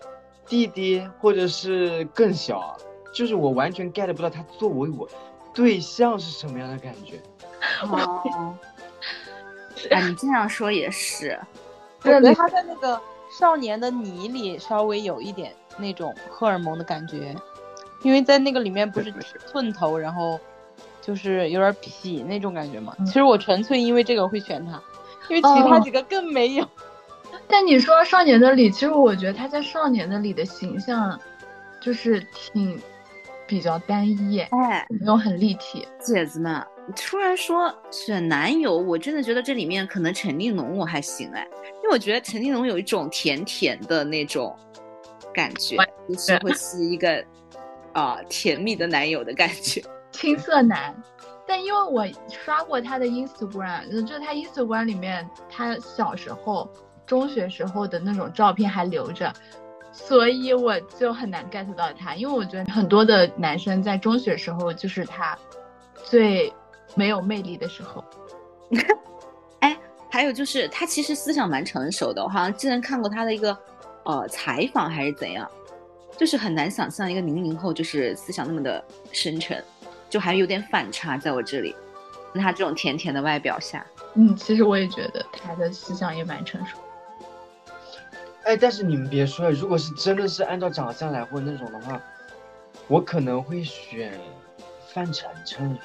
[0.45, 2.75] 弟弟或者是更小，
[3.13, 5.07] 就是我完全 get 不到他作为我
[5.59, 7.19] 对象是什么样的感觉。
[7.83, 8.55] 哦，
[9.91, 11.37] 啊， 你这样说也是。
[12.03, 12.97] 我觉得他在那个
[13.37, 17.35] 少年的你里稍微有一点那种荷尔蒙的感觉，
[18.03, 19.13] 因为在那个里面不是
[19.47, 20.39] 寸头，然后
[21.01, 22.95] 就是有点痞那种感觉嘛。
[22.99, 24.81] 嗯其实我纯粹因为这个会选他，
[25.27, 26.65] 因为其他哦几个更没有。
[27.49, 31.19] 但你说少年的你，其实我觉得他在少年的你的形象，
[31.81, 32.81] 就是挺
[33.49, 35.87] 比较单一，哎，没有很立体。
[35.99, 36.63] 姐子们，
[36.95, 41.47] 突然说选男友，我真的觉得这里面可能陈立农我还行哎，
[41.81, 44.55] 因为我觉得陈立农有一种甜甜的那种
[45.33, 45.77] 感觉，
[46.07, 47.25] 就是会是一个
[47.93, 49.81] 啊、甜蜜的男友的感觉。
[50.13, 50.95] 青涩男。
[51.47, 56.71] 但因为我刷过他的 Instagram，呃就是他 Instagram 里面他小时候、
[57.07, 59.33] 中学时候的那种照片还留着，
[60.07, 62.15] 所以我就很难 get 到他。
[62.15, 65.37] 因为我觉得很多的男生在中学时候就是他
[66.05, 66.51] 最
[66.95, 68.03] 没有魅力的时候。
[69.59, 69.77] 哎，
[70.09, 73.55] 还有就是他其实思想蛮成熟的，我好像之前看过他的一个
[74.05, 75.47] 呃采访还是怎样，
[76.17, 79.63] 就是很难想象一个零零后就是思想那么的深沉，
[80.09, 81.75] 就还有点反差在我这里。
[82.33, 86.77] 那他这种甜甜的外表下，嗯，其实我也觉得他的思想也蛮成熟。
[88.45, 92.01] 哎，但是你们别说，如果是真的是按照长相来或那种的话，
[92.87, 94.19] 我可能会选
[94.87, 95.77] 范丞丞。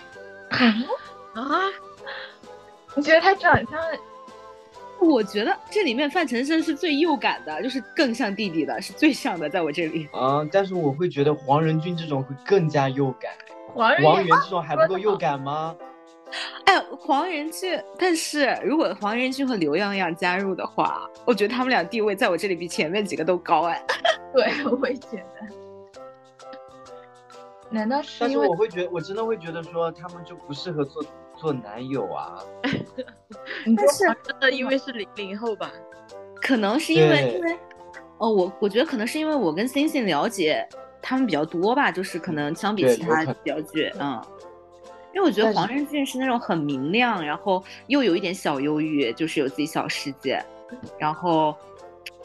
[1.34, 1.42] 啊，
[2.94, 3.80] 你觉得他长相？
[5.00, 10.08] 我觉得这里面范丞丞是最幼感的，就是更像弟弟的，是最像的，在我这里。
[10.12, 13.32] 啊，但是我会觉得黄仁俊这种会更加幼感，
[13.74, 15.76] 黄仁王源这种还不够幼感吗？
[16.64, 23.84] 哎，黄仁俊，但是如果黄仁俊和刘洋洋加入的话，我觉得他们俩地位在我这里比前面几个都高哎。
[24.34, 25.46] 对，我也觉得。
[27.70, 31.04] 难道是但是因为我会觉得，我真的会觉得说他们就不适合做
[31.36, 32.38] 做男友啊。
[33.66, 35.70] 你但是真的因为是零零后吧？
[36.40, 37.58] 可能是因为因为，
[38.18, 40.66] 哦，我我觉得可能是因为我跟星星了解
[41.00, 44.20] 他们比较多吧，就是可能相比其他比较剧，嗯，
[45.14, 50.44] 因为我觉得黄仁俊是那种很明亮，然后又有一点小忧郁，就是有自己小世界，
[50.98, 51.56] 然后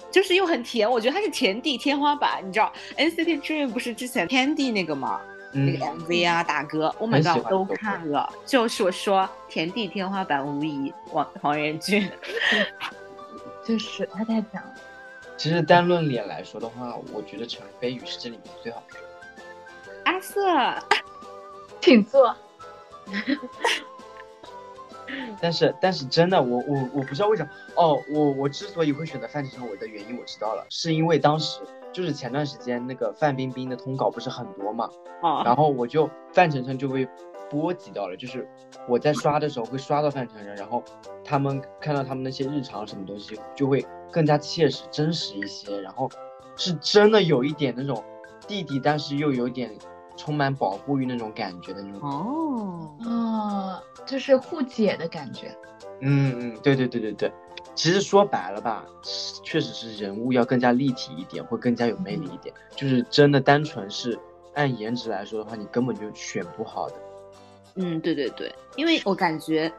[0.09, 2.41] 就是又很甜，我觉得他是甜地天花板。
[2.45, 5.21] 你知道 NCT Dream 不是之前天地那个吗？
[5.51, 8.31] 那个 MV 啊，大哥，Oh my god，都看了。
[8.45, 12.07] 就是我说田地天花板无疑，王黄仁俊，
[13.65, 14.73] 就是他太强了。
[15.37, 19.01] 其实单论脸来说的话，我觉得陈飞宇是这里面最好看。
[20.05, 20.41] 阿瑟，
[21.81, 22.35] 请坐。
[25.41, 34.89] 但是但是真的，我我我不知道为什么哦，我我之所以会选择范丞丞，我的原因我知道了，是因为当时就是前段时间那个范冰冰的通稿不是很多嘛，
[35.21, 37.07] 啊，然后我就范丞丞就被
[37.49, 38.47] 波及到了，就是
[38.87, 40.83] 我在刷的时候会刷到范丞丞，然后
[41.23, 46.07] 他们看到他们那些日常什么东西就会更加切实真实一些，然后
[46.55, 48.03] 是真的有一点那种
[48.47, 49.71] 弟弟，但是又有点。
[50.19, 55.55] 充满保护欲那种感觉的那种哦哦，就是互解的感觉。
[56.01, 57.31] 嗯嗯，对对对对对。
[57.73, 58.85] 其实说白了吧，
[59.45, 62.53] 确实是人物要更加立体一点，会更加有魅力一点。
[62.75, 64.19] 就是真的单纯是
[64.55, 66.95] 按颜值来说的话，你根本就选不好的。
[67.75, 69.71] 嗯，对对对，因为我感觉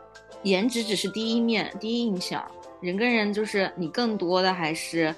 [0.43, 2.43] 颜值只是第一面、第一印象，
[2.81, 5.15] 人跟人就是你更多的还是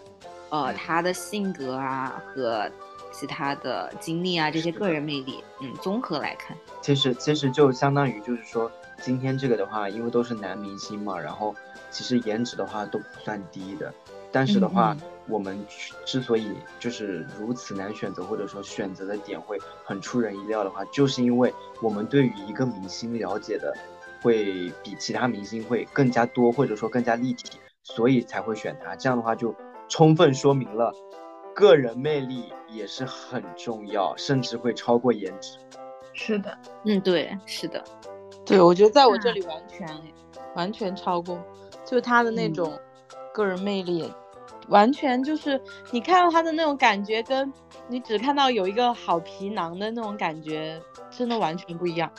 [0.49, 2.69] 呃他的性格啊和。
[3.13, 11.55] 其他的经历啊，这些个人魅力，嗯，综合来看，其实其实就相当于就是说，今天这个的话，因为都是男明星嘛，然后
[11.91, 13.93] 其实颜值的话都不算低的，
[14.33, 14.97] 但是的话，
[15.29, 15.65] 我们
[16.05, 23.77] 之所以就是如此难选择，或者说选择的点会很出人意料的话，就是因为我们对于一个明星了解的
[24.23, 28.97] 会比其他明星会更加多，或者说更加立体，所以才会选他。
[28.97, 29.55] 这样的话就
[29.89, 30.93] 充分说明了。
[31.55, 35.59] 个人魅力也是很重要，甚至会超过颜值。
[36.13, 37.83] 是的，嗯，对，是的，
[38.45, 39.89] 对，我觉得在我这里完全，
[40.55, 41.39] 完全超过，
[41.85, 42.79] 就他的那种
[43.33, 44.13] 个人魅力，
[44.69, 45.61] 完全就是
[45.91, 47.53] 你看到他的那种感觉，跟
[47.89, 52.11] 你只看到有一个好皮囊的那种感觉，真的完全不一样。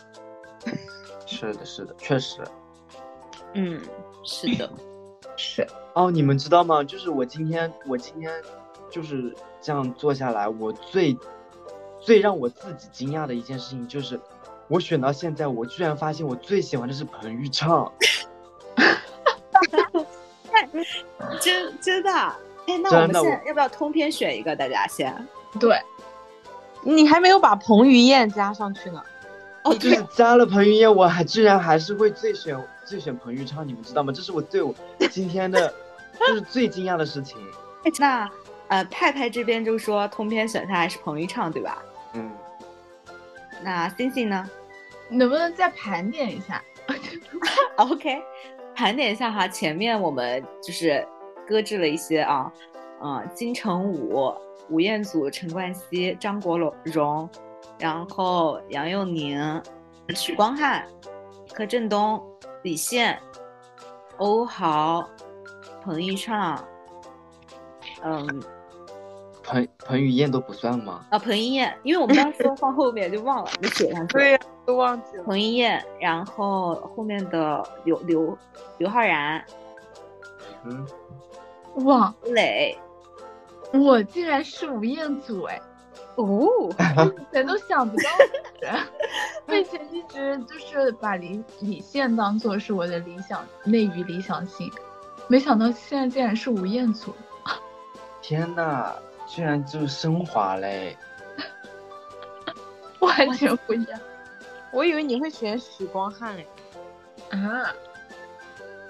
[1.26, 2.42] 是的，是的，确实。
[3.54, 3.82] 嗯，
[4.24, 4.70] 是的，
[5.38, 5.68] 是。
[5.94, 6.84] 哦，你们知道吗？
[6.84, 8.32] 就是我今天，我今天。
[8.90, 11.18] 就是这样做下来，我最
[12.02, 14.20] 最让我自己惊讶的一件事情就是，
[14.68, 17.90] 我选到现在，我居然发现我最喜欢的是彭昱畅。
[21.40, 22.12] 真真的？
[22.68, 24.54] 哎，那我们现在要不要通篇选一个？
[24.56, 25.16] 大家先。
[25.60, 25.80] 对，
[26.82, 29.02] 你还没有把彭于晏加上去呢。
[29.64, 34.12] 哦，就是加了彭于晏，我还居然还是会最选最选彭昱畅，你们知道吗？
[34.14, 34.76] 这是我对我
[35.10, 35.74] 今天的
[36.20, 37.38] 就是最惊讶的事情。
[38.00, 38.30] 那。
[38.70, 41.84] 呃，派派这边就说通篇选他还是彭昱畅，对吧？
[42.14, 42.32] 嗯。
[43.62, 44.50] 那星星呢？
[45.10, 46.64] 能不能再盘点一下？
[47.78, 48.22] OK，
[48.76, 51.06] 盘点一下哈，前面我们就是
[51.48, 52.52] 搁置了一些啊，
[53.02, 54.34] 嗯，金城武、
[54.70, 57.30] 吴彦祖、陈冠希、张国荣，
[57.78, 59.62] 然后杨佑宁、
[60.16, 60.86] 许光汉、
[61.54, 62.22] 柯震东、
[62.64, 63.22] 李现、
[64.18, 65.08] 欧豪、
[65.84, 66.66] 彭昱畅。
[68.04, 68.44] 嗯，
[69.44, 71.06] 彭彭于晏都不算吗？
[71.10, 74.14] 啊，彭于晏，因为我们当时放后面就忘了，没写上去。
[74.14, 75.24] 对呀，都忘记了。
[75.24, 78.38] 彭于晏，然后后面的刘刘
[78.78, 79.44] 刘昊然，
[80.66, 80.86] 嗯，
[81.76, 82.78] 王磊，
[83.74, 85.62] 我竟然是吴彦祖哎，
[86.16, 86.48] 哦，
[87.32, 88.04] 全都想不到
[88.62, 88.80] 的
[89.46, 94.72] 我以前一直就是把李李现当做是我的理想内娱理想型，
[95.28, 97.14] 没想到现在竟然是吴彦祖。
[98.24, 98.96] 天呐，
[99.28, 100.98] 居然就升华嘞！
[103.00, 104.00] 完全不一样。
[104.72, 106.48] 我以为你会选许光汉嘞。
[107.32, 107.68] 啊，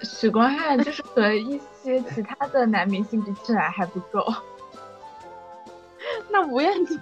[0.04, 4.26] 许光汉就是和一些其他的男明星比起来还不够。
[6.30, 6.96] 那吴彦祖，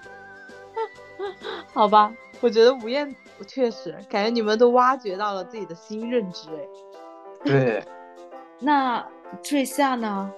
[1.73, 6.67] 好吧，我觉得吴彦祖确实感觉你们都挖掘到了自己的新认知哎。
[7.43, 7.83] 对。
[8.59, 9.05] 那
[9.43, 10.31] 坠下呢？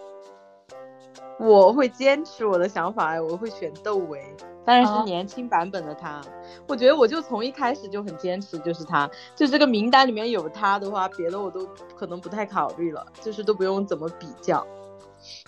[1.39, 4.23] 我会坚持我的想法，我会选窦唯，
[4.63, 6.21] 当然是年轻版本的他。
[6.67, 11.67] 我觉得我就从一开始就很坚持，就是他，就这个名单里面有他的话，别的我都
[11.97, 14.65] 可能不太考虑了，就是都不用怎么比较，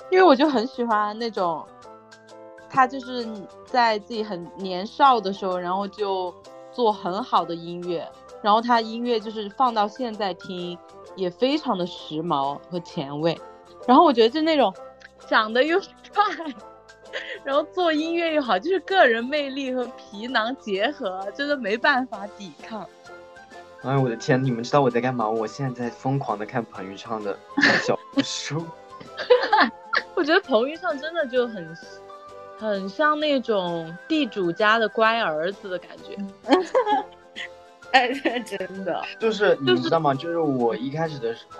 [0.09, 1.63] 因为我就很喜欢那种，
[2.67, 3.25] 他就是
[3.65, 6.33] 在自己很年少的时候，然后就
[6.71, 8.05] 做很好的音乐，
[8.41, 10.77] 然后他音乐就是放到现在听
[11.15, 13.39] 也非常的时髦和前卫，
[13.87, 14.73] 然后我觉得就那种。
[15.27, 15.91] 长得又帅，
[17.43, 22.87] 然后做音乐又好，就是个人魅力和皮囊结合，真的没办法抵抗。
[23.83, 25.29] 哎，我的天，你们知道我在干嘛？
[25.29, 27.37] 我现在在疯狂的看彭昱畅的
[27.83, 28.65] 小说。
[30.15, 31.77] 我觉得彭昱畅真的就很
[32.57, 36.17] 很像那种地主家的乖儿子的感觉。
[37.91, 40.13] 哎，真的，就是你知道吗？
[40.13, 41.59] 就是我一开始的时候，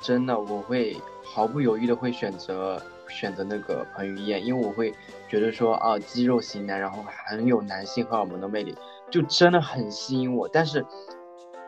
[0.00, 0.96] 真的我会
[1.32, 4.92] 毫不犹豫的会选择选择那个彭于晏，因为我会
[5.28, 8.76] 觉得说啊，肌肉型男，然后很有男性荷尔蒙的魅力，
[9.10, 10.48] 就真的很吸引我。
[10.48, 10.84] 但是，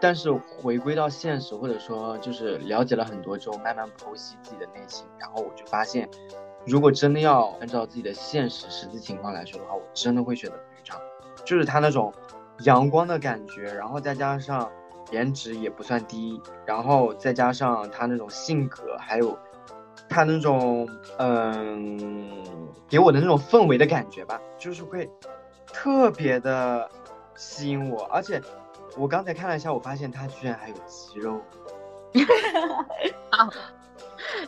[0.01, 6.09] 但是回归到现实，或者说就是了解了很多之后，慢慢剖析自己的内心，然后我就发现，
[6.67, 11.01] 如果真的要按照自己的现实实际情况来说的话，我真的会选择彭昱畅，
[11.45, 12.13] 就是他那种。
[12.61, 14.71] 阳光的感觉，然后再加上
[15.11, 19.37] 颜值也不算低，然后再加上他那种性格，还有
[20.15, 20.89] 他那种
[21.19, 22.31] 嗯
[22.89, 25.11] 给我的那种氛围的感觉吧，就是会
[25.67, 26.89] 特别的
[27.35, 28.05] 吸引我。
[28.05, 28.41] 而且
[28.97, 31.41] 我刚才看了一下，我发现他居然还有肌肉。
[33.31, 33.51] 啊，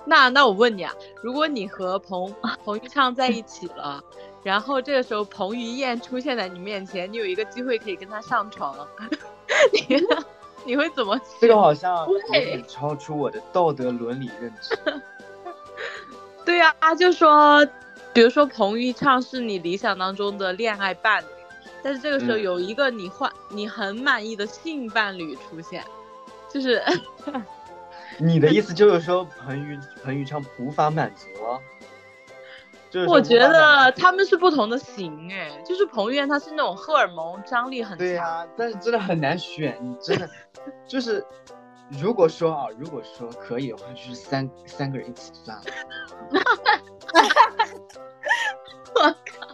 [0.05, 2.33] 那那我问你啊，如果你和彭
[2.65, 4.01] 彭昱畅在一起了？
[4.45, 8.73] 然后这个时候，彭于晏出现在你面前，你有一个机会可以跟他上床，
[9.75, 10.01] 你
[10.65, 11.21] 你会怎么？
[11.41, 14.79] 这个好像有点超出我的道德伦理认知。
[16.47, 17.67] 对呀，就说，
[18.15, 21.27] 比如说彭昱畅是你理想当中的恋爱伴侣，
[21.83, 25.85] 但是这个时候有一个你换你很满意的性伴侣出现，
[26.49, 26.83] 就是，
[28.19, 31.27] 你的意思就是说彭昱彭昱畅无法满足？
[33.07, 40.27] 我觉得他们是不同的型哎，就是彭于晏他是那种荷尔蒙张力很强，对呀，但是真的很难选，你真的
[40.89, 41.23] 就是
[41.89, 45.65] 如果说啊，如果说可以的话，就是三三个人一起算了。
[48.95, 49.47] 我靠，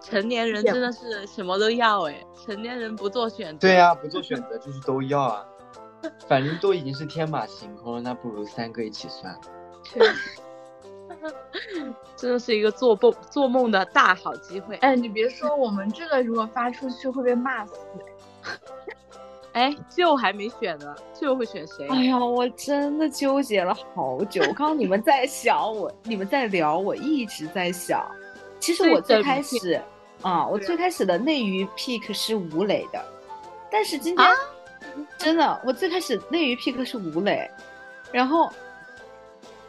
[0.00, 5.46] 成年人真的是什么都要哎，成年人不做选择，对呀，不做选择就是都要啊，
[6.28, 9.38] 反正都已经是天马行空了，那不如三个一起算。
[9.82, 10.40] 确实。
[12.16, 14.76] 真的是一个做梦做梦的大好机会。
[14.76, 17.74] 哎，你别说，我们这个如果发出去会被骂死。
[19.54, 21.88] 哎，就还没选呢，就会选谁？
[21.88, 24.42] 哎呀，我真的纠结了好久。
[24.42, 28.04] 我刚刚你们在想我，你们在聊，我一直在想。
[28.60, 29.80] 其实我最开始
[30.22, 33.04] 啊，我最开始的内娱 pick 是吴磊的，
[33.70, 34.26] 但是今天
[35.18, 37.50] 真的，我最开始内娱 pick 是吴磊，
[38.12, 38.50] 然后。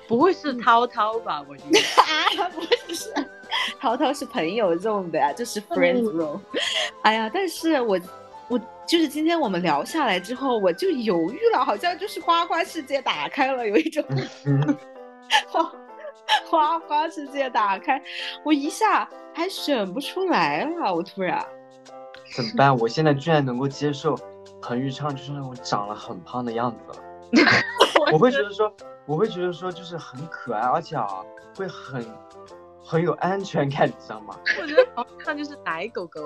[0.07, 1.43] 不会是涛涛吧？
[1.49, 1.79] 我觉得
[2.45, 3.11] 啊，不是，
[3.79, 6.39] 涛涛是朋友用的呀，就是 friends room。
[7.01, 7.99] 哎呀，但是我
[8.47, 14.03] 我就是今天我们聊下来之后，我就犹豫了，好像就是花花世界打开了，有一种
[15.47, 15.71] 花
[16.49, 18.01] 花花世界打开，
[18.43, 21.45] 我一下还选不出来了，我突然
[22.35, 22.75] 怎么办？
[22.77, 24.17] 我现在居然能够接受
[24.61, 26.97] 彭昱畅就是那种长了很胖的样子了，
[28.13, 28.71] 我会觉得说。
[29.07, 31.07] 我会觉得说就是很可爱，而且啊
[31.55, 32.03] 会很
[32.85, 34.39] 很有安全感，你知道吗？
[34.61, 36.21] 我觉得好像就是奶狗狗，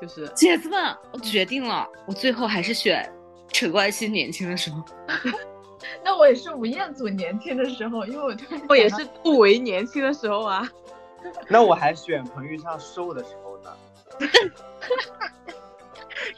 [0.00, 3.08] 就是姐子们，我决定了，我最后还是选
[3.48, 4.82] 陈冠希年轻的时候。
[6.04, 8.36] 那我也是吴彦祖年轻的时候，因为我
[8.68, 10.68] 我也是杜维年轻的时候啊。
[11.48, 13.70] 那我还选彭昱畅瘦的时候呢。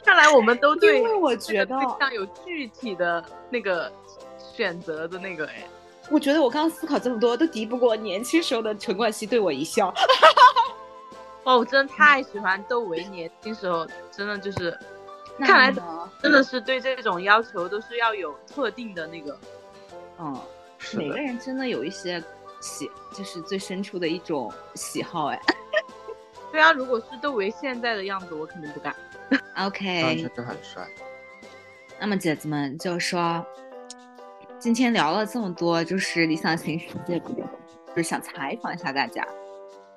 [0.03, 3.91] 看来我们都对，因为我觉得像有具体的那个
[4.37, 5.63] 选择的那个哎。
[6.11, 9.93] 我觉得我刚刚思考这么多，都敌不过年轻时候的陈冠希对我一笑。
[11.43, 14.77] 哦，我真的太喜欢窦唯年轻时候，真的就是，
[15.39, 15.71] 看来
[16.21, 19.39] 真的是对这种要求都是要有特定的那个，
[20.19, 20.39] 嗯，
[20.93, 22.23] 每个人真的有一些
[22.61, 25.39] 喜，就是最深处的一种喜好哎。
[26.51, 28.95] 对啊，如果是窦唯现在的样子，我肯定不敢。
[29.57, 30.87] OK，确实很帅。
[31.99, 33.45] 那么姐子们就说。
[34.65, 37.35] 今天聊了这么多，就是理想型世界杯，
[37.89, 39.23] 就是想采访一下大家，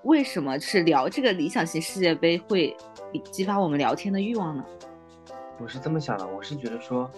[0.02, 2.76] 为什么是聊这个理想型世界杯会
[3.32, 4.62] 激发我们聊天的欲望呢？
[5.58, 7.10] 我是这么想的，我是觉得说，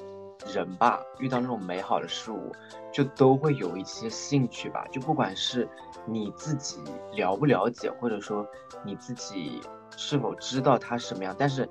[0.46, 2.52] 人吧，遇到那种美好的事物，
[2.92, 5.68] 就都会有一些兴趣吧，就不管是
[6.06, 6.78] 你自己
[7.16, 8.46] 了不了解，或者说
[8.84, 9.60] 你自己
[9.96, 11.68] 是否知道它什么样，但是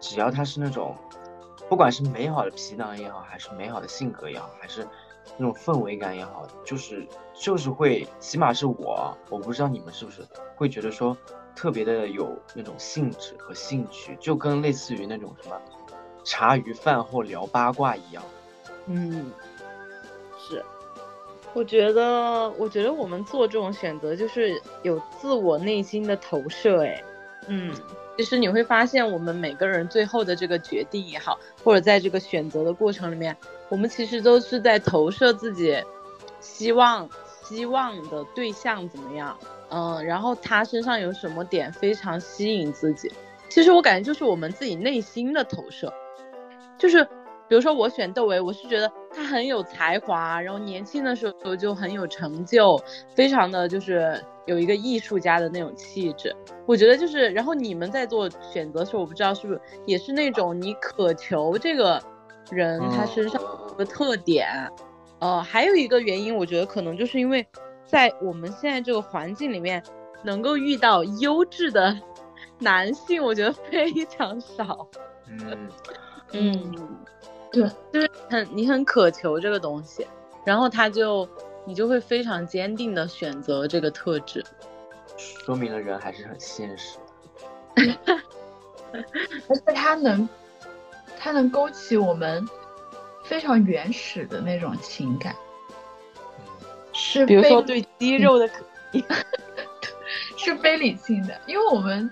[0.00, 0.92] 只要他是那种，
[1.68, 4.84] 不管是美好的皮囊也好，还是美好的性格也好，还是。
[5.36, 10.22] 那种氛围感也好，就是就是会，起码是我，我不知道你们是不是
[10.56, 11.16] 会觉得说
[11.54, 15.60] 特别的有那种兴致和兴趣，就跟类似于那种什么
[16.24, 18.22] 茶余饭后聊八卦一样。
[18.86, 19.32] 嗯，
[20.38, 20.64] 是，
[21.54, 27.02] 我觉得，我觉得我们做这种选择就是有自我内心的投射，哎，
[27.46, 27.74] 嗯，
[28.16, 33.36] 其实你会发现，我们每个人最后的这个决定也好，或者在这个选择的过程里面。
[33.70, 35.82] 我们其实都是在投射自己，
[36.40, 37.08] 希望
[37.42, 39.38] 希望的对象怎么样，
[39.70, 43.10] 嗯，然后他身上有什么点非常吸引自己。
[43.48, 45.92] 其实我感觉就是我们自己内心的投射，
[46.78, 47.04] 就是
[47.48, 52.80] 比如说我选窦唯，我是觉得他很有才华，然后年轻的时候就很有成就，
[53.14, 56.34] 非常的就是有一个艺术家的那种气质。
[56.64, 62.00] 我觉得就是，然后你们在做选择的时候，我不知道是不是也是那种你渴求这个
[62.50, 63.40] 人他身上
[63.76, 64.48] 的特点。
[65.20, 67.46] 呃，还有一个原因，我觉得可能就是因为
[67.84, 69.82] 在我们现在这个环境里面，
[70.22, 71.94] 能够遇到优质的
[72.58, 74.88] 男性，我觉得非常少。
[75.28, 75.68] 嗯
[76.32, 76.74] 嗯，
[77.52, 80.06] 对，就是很你很渴求这个东西，
[80.44, 81.28] 然后他就
[81.64, 84.44] 你就会非常坚定的选择这个特质，
[85.16, 86.98] 说明了人还是很现实。
[88.92, 90.28] 而且他能，
[91.20, 92.48] 他能勾起我们。
[93.22, 95.36] 非常原始的那种情感，
[96.92, 98.50] 是比如说对肌肉的，
[100.36, 102.10] 是非理性的，因为我们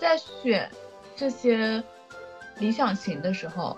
[0.00, 0.68] 在选
[1.14, 1.80] 这些
[2.58, 3.76] 理想型的时候，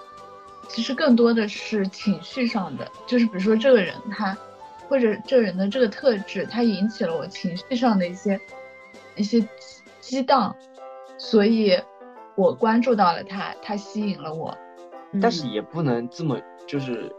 [0.70, 4.34] 其实更多的是情绪上的，就是比如说这个人他
[4.88, 8.40] 或者这个人的这个特质，他引起了我情绪上的一些
[9.14, 9.46] 一些
[10.00, 10.56] 激荡，
[11.18, 11.78] 所以
[12.36, 14.56] 我关注到了他，他吸引了我。
[15.20, 17.14] 但是也不能这么就是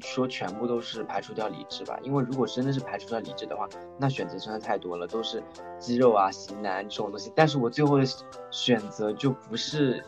[0.00, 3.66] 说全部都是排除掉理智吧，因为如果真的是排除掉理智的话，
[3.98, 5.42] 那选择真的太多了，都是
[5.78, 7.32] 肌肉啊、型男这种东西。
[7.34, 8.04] 但是我最后的
[8.50, 10.04] 选择就不是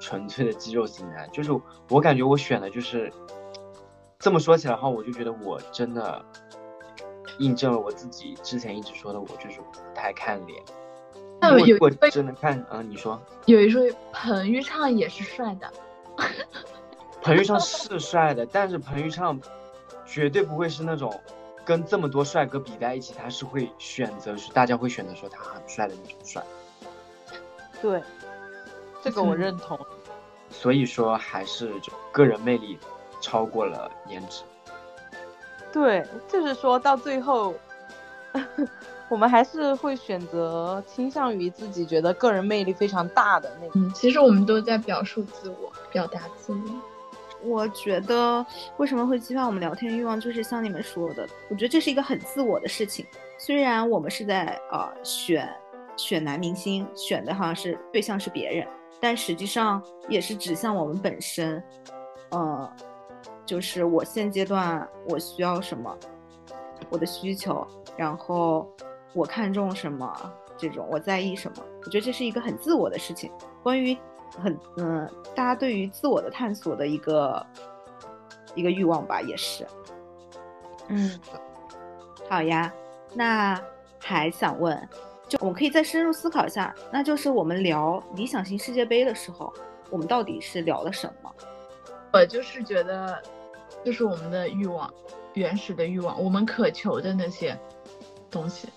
[0.00, 1.52] 纯粹的肌肉型男，就是
[1.88, 3.12] 我感觉我选的就是
[4.18, 6.24] 这么说起来的话，我就觉得我真的
[7.38, 10.60] 印证了我自己之前一直说的，我就是不太看脸。
[11.40, 13.82] 那有我真的看，嗯，你说有一说
[14.12, 15.70] 彭昱畅也是帅的。
[17.22, 19.40] 彭昱畅是帅的，但是彭昱畅
[20.04, 21.18] 绝对不会是那种
[21.64, 26.42] 跟这么多帅哥比在一起，他是会选择是大家会选择说他很帅的那种帅。
[27.80, 28.02] 对，
[29.02, 29.78] 这个我认同。
[30.50, 32.76] 所以说还是就个人魅力
[33.20, 34.42] 超过了颜值。
[35.72, 37.54] 对，就是说到最后，
[39.10, 46.60] 我们还是会选择倾向于自己觉得个人魅力非常大的那嗯，其实我们都在表述自我，表达自我。
[47.42, 48.44] 我觉得
[48.76, 53.04] 为什么会激发我们聊天欲望，就是像你们说的，我觉得这是一个很自我的事情。
[53.38, 55.52] 虽然我们是在呃选
[55.96, 58.68] 选男明星，选的好像是对象是别人，
[59.00, 61.62] 但实际上也是指向我们本身。
[62.28, 62.70] 呃，
[63.44, 65.96] 就是我现阶段我需要什么，
[66.90, 68.70] 我的需求，然后
[69.12, 73.30] 我看重什么，这种我在意什么，我觉得这是一个很自我的事情。
[73.62, 73.96] 关于。
[74.40, 77.44] 很嗯，大家对于自我的探索的一个
[78.54, 79.66] 一个欲望吧，也是。
[80.86, 81.18] 嗯，
[82.28, 82.72] 好呀。
[83.12, 83.60] 那
[83.98, 84.88] 还想问，
[85.26, 89.52] 就我们可以再深入思考一下，那就是我们聊理想型世界杯的时候，
[89.90, 91.34] 我们到底是聊了什么？
[92.12, 93.20] 我就是觉得，
[93.84, 94.88] 就是我们的欲望，
[95.34, 97.58] 原始的欲望，我们渴求的那些
[98.30, 98.68] 东西，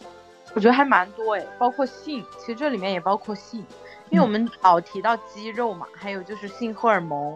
[0.54, 3.66] 我觉得还蛮多哎，包括性，其实这里面也包括性。
[4.10, 7.36] 因为我们老提到肌肉嘛，还有就是性荷尔蒙。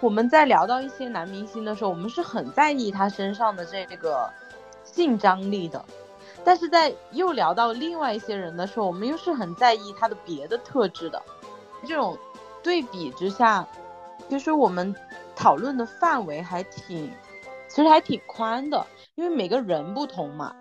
[0.00, 4.30] 我们在聊到一些男明星的时候，我们是很在意他身上的这个
[4.82, 5.84] 性张力的。
[6.44, 11.20] 但是在又聊到另外一些人的时候，我们又是很在意他的别的特质的。
[11.86, 12.16] 这种
[12.62, 13.66] 对比之下，
[14.28, 14.94] 其实我们
[15.34, 17.10] 讨论的范围还挺，
[17.68, 20.54] 其实还挺宽的，因为每个人不同嘛。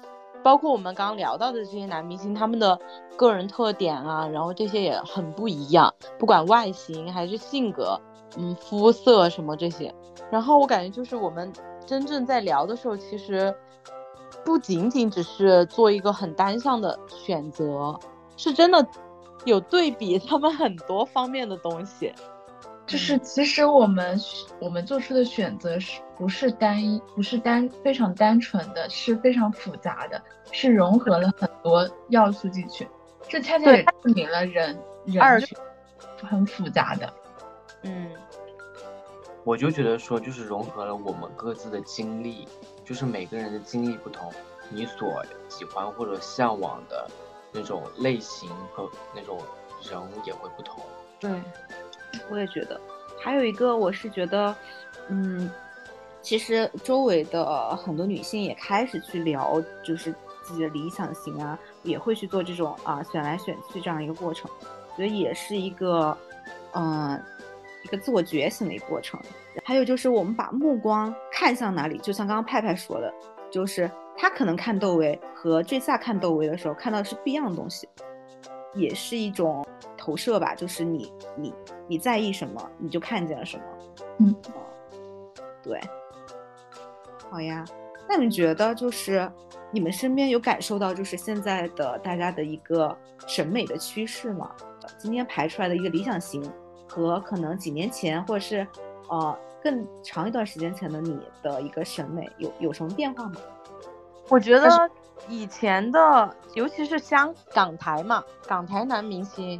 [0.45, 2.79] 包括我们刚聊到的这些男明星，他们的
[3.17, 7.99] 个人特点啊，然后这些也很不一样，不管外形还是性格，
[8.37, 9.91] 嗯，肤色什么这些。
[10.29, 11.51] 然后我感觉就是我们
[11.87, 13.51] 真正在聊的时候，其实
[14.45, 17.99] 不仅仅只是做一个很单向的选择，
[18.37, 18.87] 是真的
[19.45, 22.13] 有对比他们很多方面的东西。
[22.87, 24.19] 就是其实我们
[24.59, 30.21] 我们做出的选择是不是单一，不是单非常单纯的，是非常复杂的，
[30.51, 32.87] 是融合了很多要素进去。
[33.27, 35.55] 这恰恰也证明了人人是
[36.21, 37.11] 很复杂的。
[37.81, 38.11] 嗯，
[39.43, 42.47] 我就觉得说，就是融合了我们各自的经历，
[42.83, 44.31] 就是每个人的经历不同，
[44.69, 47.09] 你所喜欢或者向往的
[47.51, 49.39] 那种类型和那种
[49.81, 50.83] 人也会不同。
[51.19, 51.31] 对。
[52.29, 52.79] 我也觉得，
[53.19, 54.55] 还有一个，我是觉得，
[55.09, 55.49] 嗯，
[56.21, 60.13] 其实周围的很多女性也开始去聊，就是
[60.43, 64.49] 自己的理想型啊，也会去做这种啊选来选去这样一个过程，
[64.95, 66.17] 所以也是一个，
[66.73, 67.21] 嗯，
[67.83, 69.19] 一个自我觉醒的一个过程。
[69.63, 73.13] 还有就是我们把目光看向哪里，就像刚刚派派说的，
[73.49, 77.87] 就是他可能看窦唯和坠下看窦唯的时候看到的是不一样的东西，
[78.73, 79.65] 也是一种
[80.05, 81.51] 投射吧，就是你你
[81.87, 83.63] 你在意什么，你就看见了什么。
[84.19, 84.35] 嗯，
[85.63, 85.81] 对，
[87.27, 87.65] 好呀。
[88.07, 89.27] 那你觉得就是
[89.71, 92.95] 你们身边有感受到就是现在的大家的一个
[93.25, 94.51] 审美的趋势吗？
[94.99, 96.47] 今天排出来的一个理想型
[96.87, 98.67] 和可能几年前或者是
[99.09, 103.37] 呃更长一段时间前的你的一个审美有有什么变化吗？
[104.29, 104.69] 我觉得
[105.27, 109.59] 以前的，尤其是香港台嘛，港台男明星，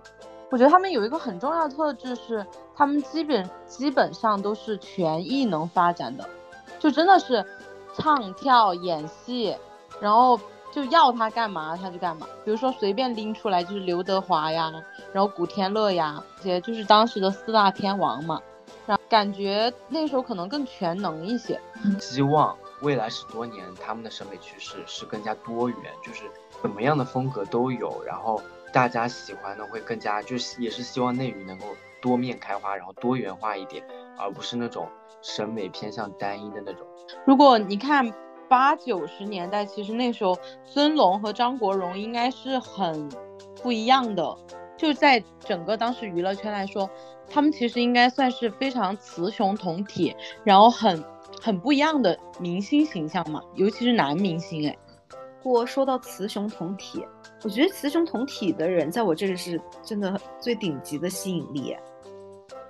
[0.49, 6.27] 我觉得他们有一个很重要的特质是，他们基本基本上都是全艺能发展的，
[6.79, 7.45] 就真的是
[7.93, 9.55] 唱跳演戏，
[9.99, 10.39] 然后
[10.71, 12.27] 就要他干嘛他就干嘛。
[12.43, 14.71] 比如说随便拎出来就是刘德华呀，
[15.11, 18.41] 然后古天乐呀，这些就是当时的四大天王嘛，
[18.85, 21.59] 然后感觉那时候可能更全能一些。
[21.99, 22.55] 希望。
[22.81, 26.23] 未来十多年，他们的审美趋势是更加多元，就是
[26.61, 28.39] 怎么样的风格都有，然后
[28.75, 31.65] 大家喜欢的会更加，就是也是希望内娱能够
[32.01, 33.81] 多面开花，然后多元化一点，
[34.17, 34.85] 而不是那种
[35.21, 36.85] 审美偏向单一的那种。
[37.25, 38.13] 如果你看
[38.49, 43.07] 八九十年代，其实那时候孙龙和张国荣应该是很
[43.63, 44.37] 不一样的，
[44.75, 46.89] 就在整个当时娱乐圈来说，
[47.29, 50.13] 他们其实应该算是非常雌雄同体，
[50.43, 51.01] 然后很。
[51.41, 54.75] 很不一样的明星形象嘛，尤其是男明星哎。
[55.51, 57.05] 过说到雌雄同体，
[57.43, 61.75] 我觉得雌雄同体的人在我这里是真的最顶级的吸引力。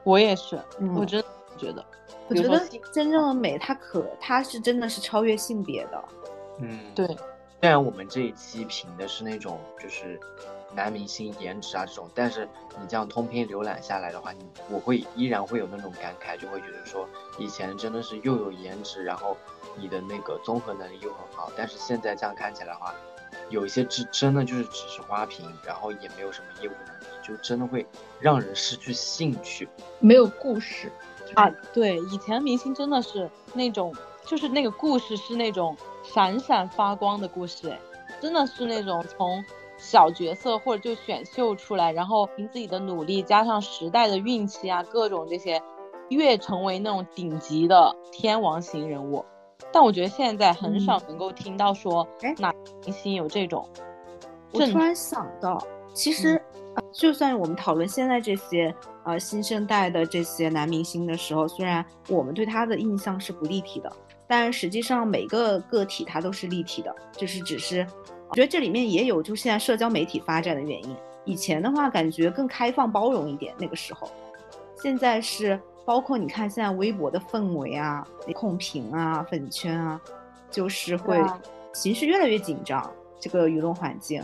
[0.04, 0.60] 我也是，
[0.96, 1.86] 我真的觉得，
[2.28, 2.60] 我觉得
[2.92, 6.04] 真正的美，它可它是真的是超越性别的。
[6.60, 7.08] 嗯，对。
[7.62, 10.20] 虽然我们这一期评的是那种就是。
[10.74, 12.46] 男明星颜值啊这种，但是
[12.82, 17.08] 你这样通篇浏览下来的话，你我会依然会有那种感慨，就会觉得说
[17.40, 19.38] 以前真的是又有颜值，然后
[19.78, 22.94] 你的那个综合能力又很好，但是现在这样看起来的话，
[23.50, 27.86] 有一些真真的就是只是花瓶，然后也没有什么业务能力，就真的会
[28.20, 29.68] 让人失去兴趣，
[30.00, 30.92] 没有故事
[31.34, 31.50] 啊。
[31.74, 33.94] 对，以前明星真的是那种，
[34.26, 37.80] 就是那个故事是那种闪闪发光的故事，哎，
[38.22, 39.44] 真的是那种从。
[39.78, 45.62] 小角色或者就选秀出来，然后凭自己的努力加上时代的运气啊，各种这些，
[46.08, 49.26] 越成为那种顶级的天王型人物。
[49.76, 52.50] 但我觉得现在很少能够听到说，哎，哪
[52.86, 53.68] 明星有这种。
[54.54, 55.62] 我突然想到，
[55.94, 56.42] 其实，
[56.94, 58.74] 就算我们讨论现在这些
[59.04, 63.92] 呃新生代的这些男明星的时候，虽然我们对他的印象是不立体的，
[64.26, 67.86] 但实际上每个个体他都是立体的，就是只是。
[68.30, 70.96] 我觉得这里面也有，就现在社交媒体发展的原因。
[71.26, 74.10] 以前的话，感觉更开放包容一点，那个时候。
[74.82, 80.02] 现在是包括你看现在微博的氛围啊、控评啊、粉圈啊，
[80.50, 81.24] 就是会
[81.74, 82.92] 形势越来越紧张。
[83.20, 84.24] 这个舆论环境，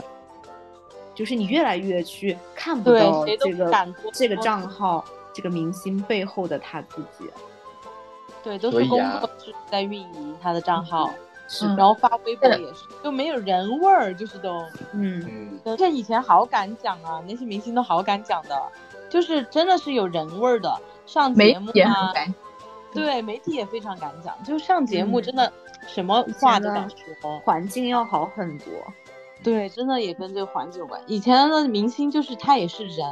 [1.14, 7.28] 就是你越来越去看不到这个这个账号、这个明星背后的他自己。
[8.44, 11.10] 对，都是工作室在运营他的账号。
[11.48, 15.76] 是然后发微博也是，就没有人味儿，就是都，嗯嗯。
[15.76, 18.56] 像以前好敢讲啊，那些明星都好敢讲的，
[19.10, 20.80] 就是真的是有人味儿的。
[21.12, 22.12] 上节目啊，
[22.92, 25.52] 对，媒体也非常敢讲，就上节目真的
[25.86, 28.66] 什么话都敢说，环境要好很多。
[29.42, 31.00] 对，真的也跟这个环境有关。
[31.06, 33.06] 以前的明星就是他也是人，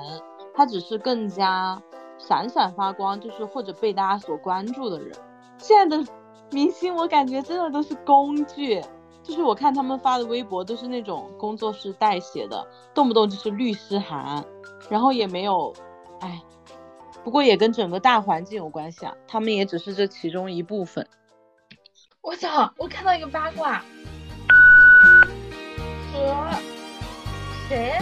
[0.54, 1.80] 他只是更加
[2.16, 5.12] 闪闪发光，就是或者被大家所关注的人。
[5.58, 6.04] 现在的。
[6.52, 8.82] 明星我感觉真的都是工具，
[9.22, 14.44] 就是我看他们发的微博都是那种工作室代写的，动不动就是律师函，
[14.88, 15.72] 然后也没有，
[16.18, 16.42] 哎，
[17.24, 21.06] 不过也跟整个大环境有关系啊，他们也只是这其中一部分。
[22.22, 23.82] 我操，我看到一个八卦，
[26.12, 26.50] 和
[27.68, 27.92] 谁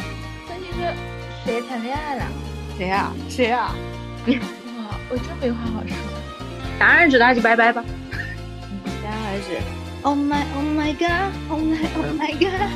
[0.48, 0.94] 跟一个
[1.44, 2.26] 谁谈恋爱了？
[2.76, 3.12] 谁啊？
[3.28, 3.74] 谁啊？
[4.26, 5.96] 哇，我真没话好说，
[6.78, 7.84] 答案知道就拜拜吧。
[9.30, 9.58] 还是
[10.02, 12.70] Oh my Oh my God Oh my Oh my God